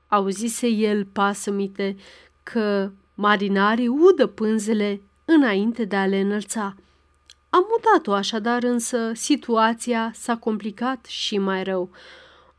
Auzise 0.09 0.67
el 0.67 1.05
pasămite 1.05 1.97
că 2.43 2.91
marinarii 3.14 3.89
udă 3.89 4.27
pânzele 4.27 5.01
înainte 5.25 5.85
de 5.85 5.97
a 5.97 6.07
le 6.07 6.21
înălța. 6.21 6.77
Am 7.51 7.67
mutat-o 7.71 8.12
așadar, 8.12 8.62
însă 8.62 9.12
situația 9.14 10.11
s-a 10.14 10.37
complicat 10.37 11.05
și 11.05 11.39
mai 11.39 11.64
rău. 11.64 11.91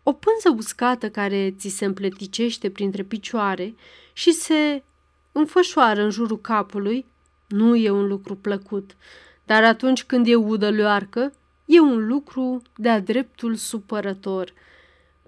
O 0.04 0.14
pânză 0.14 0.50
uscată 0.58 1.10
care 1.10 1.54
ți 1.58 1.68
se 1.68 1.86
împleticește 1.86 2.70
printre 2.70 3.04
picioare 3.04 3.76
și 4.14 4.32
se 4.32 4.84
înfășoară 5.38 6.02
în 6.02 6.10
jurul 6.10 6.42
capului 6.42 7.06
nu 7.48 7.76
e 7.76 7.90
un 7.90 8.08
lucru 8.08 8.36
plăcut, 8.36 8.96
dar 9.46 9.64
atunci 9.64 10.04
când 10.04 10.28
e 10.28 10.36
udă 10.36 10.72
luarcă, 10.72 11.34
e 11.66 11.80
un 11.80 12.08
lucru 12.08 12.62
de-a 12.76 13.00
dreptul 13.00 13.56
supărător. 13.56 14.54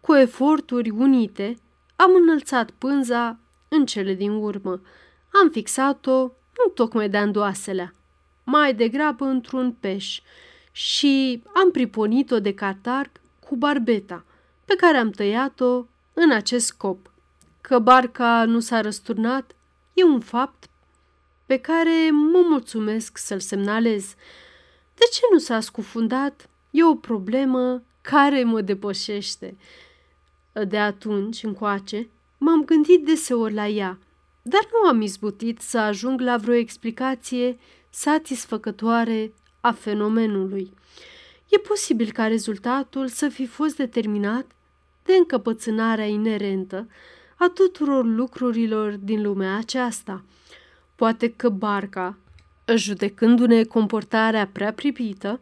Cu 0.02 0.16
eforturi 0.16 0.90
unite, 0.90 1.56
am 1.96 2.12
înălțat 2.22 2.70
pânza 2.70 3.40
în 3.68 3.86
cele 3.86 4.14
din 4.14 4.32
urmă. 4.32 4.82
Am 5.42 5.50
fixat-o 5.52 6.20
nu 6.58 6.72
tocmai 6.74 7.10
de 7.10 7.18
andoaselea, 7.18 7.94
mai 8.44 8.74
degrabă 8.74 9.26
într-un 9.26 9.72
peș 9.80 10.22
și 10.72 11.44
am 11.56 11.72
priponit-o 11.72 12.40
de 12.40 12.54
catarg 12.54 13.10
cu 13.40 13.56
barbeta, 13.56 14.24
pe 14.66 14.76
care 14.76 14.98
am 14.98 15.10
tăiat-o 15.10 15.86
în 16.14 16.32
acest 16.32 16.66
scop. 16.66 17.12
Că 17.62 17.80
barca 17.80 18.46
nu 18.46 18.60
s-a 18.60 18.82
răsturnat 18.82 19.56
e 20.00 20.04
un 20.04 20.20
fapt 20.20 20.70
pe 21.46 21.58
care 21.58 22.10
mă 22.12 22.40
mulțumesc 22.50 23.18
să-l 23.18 23.40
semnalez. 23.40 24.16
De 24.96 25.06
ce 25.12 25.22
nu 25.32 25.38
s-a 25.38 25.60
scufundat? 25.60 26.50
E 26.72 26.84
o 26.84 26.96
problemă 26.96 27.84
care 28.02 28.44
mă 28.44 28.62
depășește. 28.62 29.58
De 30.68 30.78
atunci 30.78 31.44
încoace 31.44 32.10
m-am 32.38 32.66
gândit 32.66 33.06
deseori 33.06 33.54
la 33.54 33.68
ea, 33.68 33.98
dar 34.42 34.68
nu 34.72 34.88
am 34.88 35.02
izbutit 35.02 35.62
să 35.62 35.78
ajung 35.78 36.20
la 36.20 36.38
vreo 36.38 36.54
explicație 36.54 37.60
satisfăcătoare 37.90 39.34
a 39.62 39.72
fenomenului. 39.72 40.74
E 41.48 41.58
posibil 41.58 42.12
ca 42.12 42.28
rezultatul 42.28 43.08
să 43.08 43.30
fi 43.30 43.46
fost 43.46 43.76
determinat 43.76 44.46
de 45.04 45.14
încăpățânarea 45.14 46.06
inerentă 46.06 46.88
a 47.40 47.48
tuturor 47.54 48.06
lucrurilor 48.06 48.92
din 48.92 49.22
lumea 49.22 49.58
aceasta. 49.58 50.24
Poate 50.96 51.32
că 51.32 51.50
barca, 51.50 52.18
judecându-ne 52.76 53.64
comportarea 53.64 54.48
prea 54.48 54.74
pripită, 54.74 55.40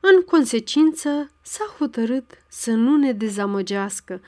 în 0.00 0.22
consecință 0.22 1.30
s-a 1.40 1.74
hotărât 1.78 2.30
să 2.48 2.70
nu 2.70 2.96
ne 2.96 3.12
dezamăgească. 3.12 4.20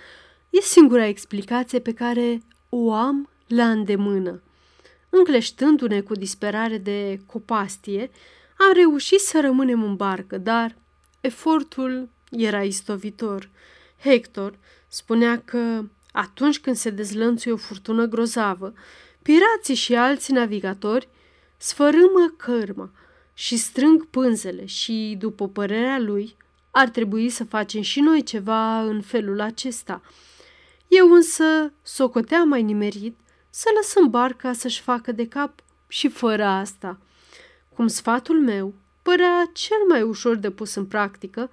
E 0.50 0.60
singura 0.60 1.06
explicație 1.06 1.78
pe 1.78 1.94
care 1.94 2.42
o 2.68 2.92
am 2.92 3.28
la 3.46 3.70
îndemână. 3.70 4.42
Încleștându-ne 5.08 6.00
cu 6.00 6.14
disperare 6.14 6.78
de 6.78 7.20
copastie, 7.26 8.10
am 8.58 8.72
reușit 8.74 9.20
să 9.20 9.40
rămânem 9.40 9.82
în 9.82 9.96
barcă, 9.96 10.38
dar 10.38 10.76
efortul 11.20 12.08
era 12.30 12.62
istovitor. 12.62 13.50
Hector 14.02 14.58
spunea 14.88 15.42
că 15.44 15.84
atunci 16.12 16.60
când 16.60 16.76
se 16.76 16.90
dezlănțuie 16.90 17.54
o 17.54 17.56
furtună 17.56 18.04
grozavă, 18.06 18.72
pirații 19.22 19.74
și 19.74 19.94
alți 19.94 20.32
navigatori 20.32 21.08
sfărâmă 21.56 22.34
cărma 22.36 22.90
și 23.34 23.56
strâng 23.56 24.06
pânzele 24.06 24.64
și, 24.66 25.16
după 25.18 25.48
părerea 25.48 25.98
lui, 25.98 26.36
ar 26.70 26.88
trebui 26.88 27.28
să 27.28 27.44
facem 27.44 27.82
și 27.82 28.00
noi 28.00 28.22
ceva 28.22 28.82
în 28.82 29.00
felul 29.00 29.40
acesta. 29.40 30.02
Eu 30.88 31.12
însă 31.12 31.72
socotea 31.82 32.44
mai 32.44 32.62
nimerit 32.62 33.16
să 33.50 33.68
lăsăm 33.76 34.10
barca 34.10 34.52
să-și 34.52 34.80
facă 34.80 35.12
de 35.12 35.28
cap 35.28 35.60
și 35.88 36.08
fără 36.08 36.44
asta. 36.44 36.98
Cum 37.74 37.86
sfatul 37.86 38.40
meu 38.40 38.74
părea 39.02 39.50
cel 39.52 39.76
mai 39.88 40.02
ușor 40.02 40.36
de 40.36 40.50
pus 40.50 40.74
în 40.74 40.86
practică, 40.86 41.50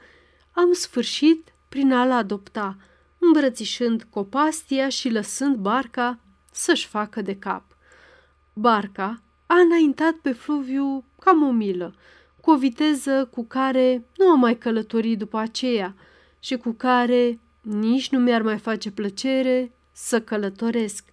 am 0.51 0.73
sfârșit 0.73 1.53
prin 1.69 1.93
a-l 1.93 2.11
adopta, 2.11 2.77
îmbrățișând 3.19 4.07
copastia 4.09 4.89
și 4.89 5.09
lăsând 5.09 5.55
barca 5.55 6.19
să-și 6.51 6.87
facă 6.87 7.21
de 7.21 7.35
cap. 7.35 7.63
Barca 8.53 9.21
a 9.45 9.55
înaintat 9.59 10.13
pe 10.13 10.31
fluviu 10.31 11.03
cam 11.19 11.43
o 11.43 11.51
milă, 11.51 11.95
cu 12.41 12.51
o 12.51 12.57
viteză 12.57 13.29
cu 13.31 13.45
care 13.45 14.05
nu 14.17 14.27
am 14.27 14.39
mai 14.39 14.57
călătorit 14.57 15.17
după 15.17 15.37
aceea 15.37 15.95
și 16.39 16.57
cu 16.57 16.71
care 16.71 17.39
nici 17.61 18.09
nu 18.09 18.19
mi-ar 18.19 18.41
mai 18.41 18.57
face 18.57 18.91
plăcere 18.91 19.71
să 19.91 20.21
călătoresc. 20.21 21.05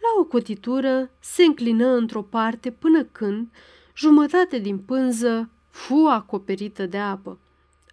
La 0.00 0.20
o 0.20 0.24
cotitură 0.24 1.10
se 1.20 1.44
înclină 1.44 1.86
într-o 1.86 2.22
parte 2.22 2.70
până 2.70 3.04
când 3.04 3.48
jumătate 3.96 4.58
din 4.58 4.78
pânză 4.78 5.48
fu 5.68 6.06
acoperită 6.08 6.86
de 6.86 6.98
apă. 6.98 7.38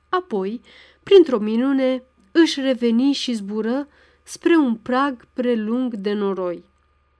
Apoi, 0.09 0.61
printr-o 1.03 1.37
minune, 1.37 2.03
își 2.41 2.61
reveni 2.61 3.13
și 3.13 3.33
zbură 3.33 3.88
spre 4.23 4.55
un 4.55 4.75
prag 4.75 5.27
prelung 5.33 5.93
de 5.93 6.13
noroi. 6.13 6.63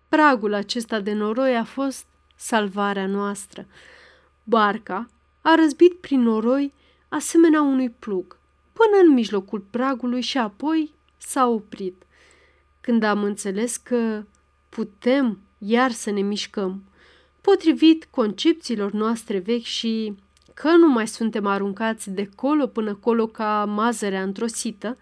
Pragul 0.10 0.54
acesta 0.54 1.00
de 1.00 1.14
noroi 1.14 1.56
a 1.56 1.64
fost 1.64 2.06
salvarea 2.36 3.08
noastră. 3.08 3.66
Barca 4.44 5.10
a 5.42 5.56
răzbit 5.56 5.94
prin 5.94 6.22
noroi 6.22 6.74
asemenea 7.10 7.62
unui 7.62 7.90
plug, 7.90 8.38
până 8.74 9.02
în 9.04 9.14
mijlocul 9.14 9.60
pragului 9.70 10.22
și 10.22 10.38
apoi 10.38 10.94
s-a 11.18 11.48
oprit. 11.48 12.04
Când 12.82 13.04
am 13.04 13.24
înțeles 13.24 13.78
că 13.78 14.24
putem 14.70 15.40
iar 15.58 15.92
să 15.92 16.12
ne 16.12 16.22
mișcăm, 16.22 16.84
potrivit 17.42 18.08
concepțiilor 18.10 18.92
noastre 18.92 19.38
vechi 19.38 19.64
și 19.64 20.16
că 20.60 20.70
nu 20.76 20.88
mai 20.88 21.08
suntem 21.08 21.46
aruncați 21.46 22.10
de 22.10 22.30
colo 22.36 22.68
până 22.68 22.96
colo 22.96 23.28
ca 23.28 23.66
mazărea 23.66 24.22
într-o 24.24 24.48
sită, 24.48 24.98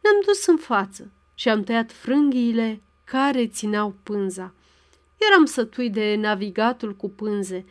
ne-am 0.00 0.20
dus 0.26 0.46
în 0.46 0.56
față 0.56 1.10
și 1.34 1.48
am 1.48 1.62
tăiat 1.62 1.92
frânghiile 1.92 2.80
care 3.04 3.46
țineau 3.46 3.94
pânza. 4.02 4.54
Eram 5.16 5.44
sătui 5.44 5.90
de 5.90 6.14
navigatul 6.14 6.94
cu 6.96 7.10
pânze. 7.10 7.64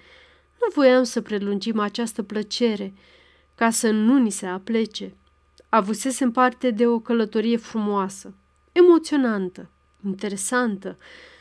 Nu 0.62 0.68
voiam 0.74 1.04
să 1.04 1.22
prelungim 1.22 1.80
această 1.80 2.24
plăcere, 2.24 2.94
ca 3.56 3.70
să 3.70 3.90
nu 3.90 4.18
ni 4.18 4.30
se 4.30 4.46
aplece. 4.46 5.14
Avusesem 5.70 6.32
parte 6.32 6.72
de 6.72 6.88
o 6.88 7.00
călătorie 7.00 7.58
frumoasă, 7.58 8.34
emoționantă, 8.72 9.70
interesantă 10.06 10.98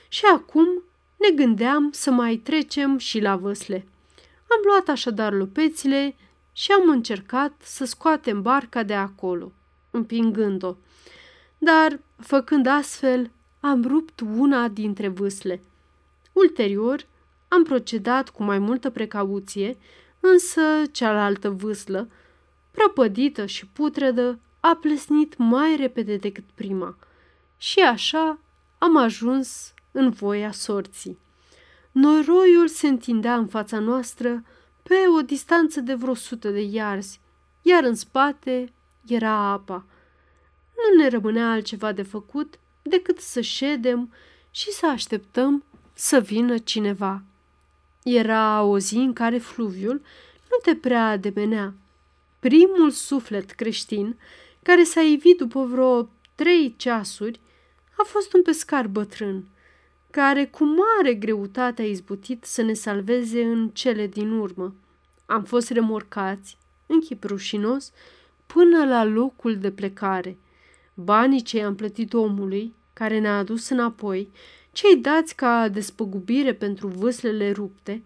și 0.08 0.24
acum 0.34 0.82
ne 1.16 1.30
gândeam 1.34 1.90
să 1.92 2.10
mai 2.10 2.36
trecem 2.36 2.98
și 2.98 3.20
la 3.20 3.36
văsle. 3.36 3.86
Am 4.50 4.60
luat 4.64 4.88
așadar 4.88 5.32
lupețile 5.32 6.16
și 6.52 6.72
am 6.72 6.88
încercat 6.88 7.52
să 7.62 7.84
scoatem 7.84 8.42
barca 8.42 8.82
de 8.82 8.94
acolo, 8.94 9.52
împingând-o. 9.90 10.76
Dar, 11.58 12.00
făcând 12.16 12.66
astfel, 12.66 13.30
am 13.60 13.84
rupt 13.86 14.20
una 14.20 14.68
dintre 14.68 15.08
vâsle. 15.08 15.62
Ulterior, 16.32 17.06
am 17.48 17.64
procedat 17.64 18.30
cu 18.30 18.42
mai 18.42 18.58
multă 18.58 18.90
precauție, 18.90 19.76
însă 20.20 20.62
cealaltă 20.92 21.50
vâslă, 21.50 22.08
prăpădită 22.70 23.46
și 23.46 23.66
putredă, 23.66 24.38
a 24.60 24.78
plesnit 24.80 25.36
mai 25.36 25.76
repede 25.76 26.16
decât 26.16 26.44
prima. 26.54 26.96
Și 27.56 27.80
așa 27.80 28.38
am 28.78 28.96
ajuns 28.96 29.74
în 29.92 30.10
voia 30.10 30.52
sorții. 30.52 31.18
Noroiul 32.00 32.68
se 32.68 32.88
întindea 32.88 33.34
în 33.34 33.46
fața 33.46 33.78
noastră 33.78 34.44
pe 34.82 34.94
o 35.16 35.22
distanță 35.22 35.80
de 35.80 35.94
vreo 35.94 36.14
sută 36.14 36.48
de 36.48 36.60
iarzi, 36.60 37.20
iar 37.62 37.84
în 37.84 37.94
spate 37.94 38.72
era 39.06 39.32
apa. 39.32 39.84
Nu 40.76 41.02
ne 41.02 41.08
rămânea 41.08 41.50
altceva 41.50 41.92
de 41.92 42.02
făcut 42.02 42.58
decât 42.82 43.18
să 43.18 43.40
ședem 43.40 44.12
și 44.50 44.70
să 44.70 44.86
așteptăm 44.86 45.64
să 45.92 46.20
vină 46.20 46.58
cineva. 46.58 47.22
Era 48.02 48.62
o 48.62 48.78
zi 48.78 48.96
în 48.96 49.12
care 49.12 49.38
fluviul 49.38 50.02
nu 50.50 50.56
te 50.62 50.74
prea 50.74 51.08
ademenea. 51.08 51.74
Primul 52.38 52.90
suflet 52.90 53.50
creștin 53.50 54.18
care 54.62 54.84
s-a 54.84 55.00
ivit 55.00 55.38
după 55.38 55.64
vreo 55.64 56.08
trei 56.34 56.74
ceasuri 56.76 57.40
a 57.96 58.02
fost 58.06 58.32
un 58.32 58.42
pescar 58.42 58.86
bătrân, 58.86 59.44
care 60.18 60.46
cu 60.46 60.64
mare 60.64 61.14
greutate 61.14 61.82
a 61.82 61.84
izbutit 61.84 62.44
să 62.44 62.62
ne 62.62 62.72
salveze 62.72 63.42
în 63.42 63.68
cele 63.68 64.06
din 64.06 64.30
urmă. 64.30 64.74
Am 65.26 65.42
fost 65.44 65.70
remorcați, 65.70 66.58
în 66.86 67.00
chip 67.00 67.24
rușinos, 67.24 67.92
până 68.46 68.84
la 68.84 69.04
locul 69.04 69.56
de 69.58 69.70
plecare. 69.70 70.38
Banii 70.94 71.42
ce 71.42 71.56
i-am 71.56 71.74
plătit 71.74 72.12
omului, 72.12 72.74
care 72.92 73.18
ne-a 73.18 73.38
adus 73.38 73.68
înapoi, 73.68 74.30
cei 74.72 74.96
dați 74.96 75.34
ca 75.34 75.68
despăgubire 75.68 76.54
pentru 76.54 76.86
vâslele 76.88 77.50
rupte, 77.50 78.02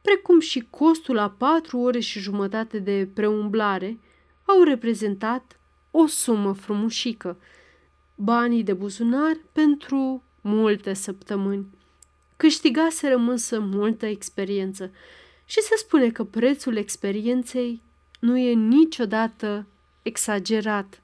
precum 0.00 0.40
și 0.40 0.66
costul 0.70 1.18
a 1.18 1.30
patru 1.30 1.78
ore 1.78 2.00
și 2.00 2.18
jumătate 2.18 2.78
de 2.78 3.08
preumblare, 3.14 3.98
au 4.44 4.62
reprezentat 4.62 5.60
o 5.90 6.06
sumă 6.06 6.52
frumușică, 6.52 7.36
banii 8.14 8.62
de 8.62 8.72
buzunar 8.72 9.36
pentru 9.52 10.22
multe 10.42 10.92
săptămâni. 10.92 11.66
Câștigase 12.36 13.08
rămânsă 13.08 13.60
multă 13.60 14.06
experiență 14.06 14.90
și 15.44 15.60
se 15.60 15.76
spune 15.76 16.10
că 16.10 16.24
prețul 16.24 16.76
experienței 16.76 17.82
nu 18.20 18.38
e 18.38 18.52
niciodată 18.52 19.66
exagerat. 20.02 21.01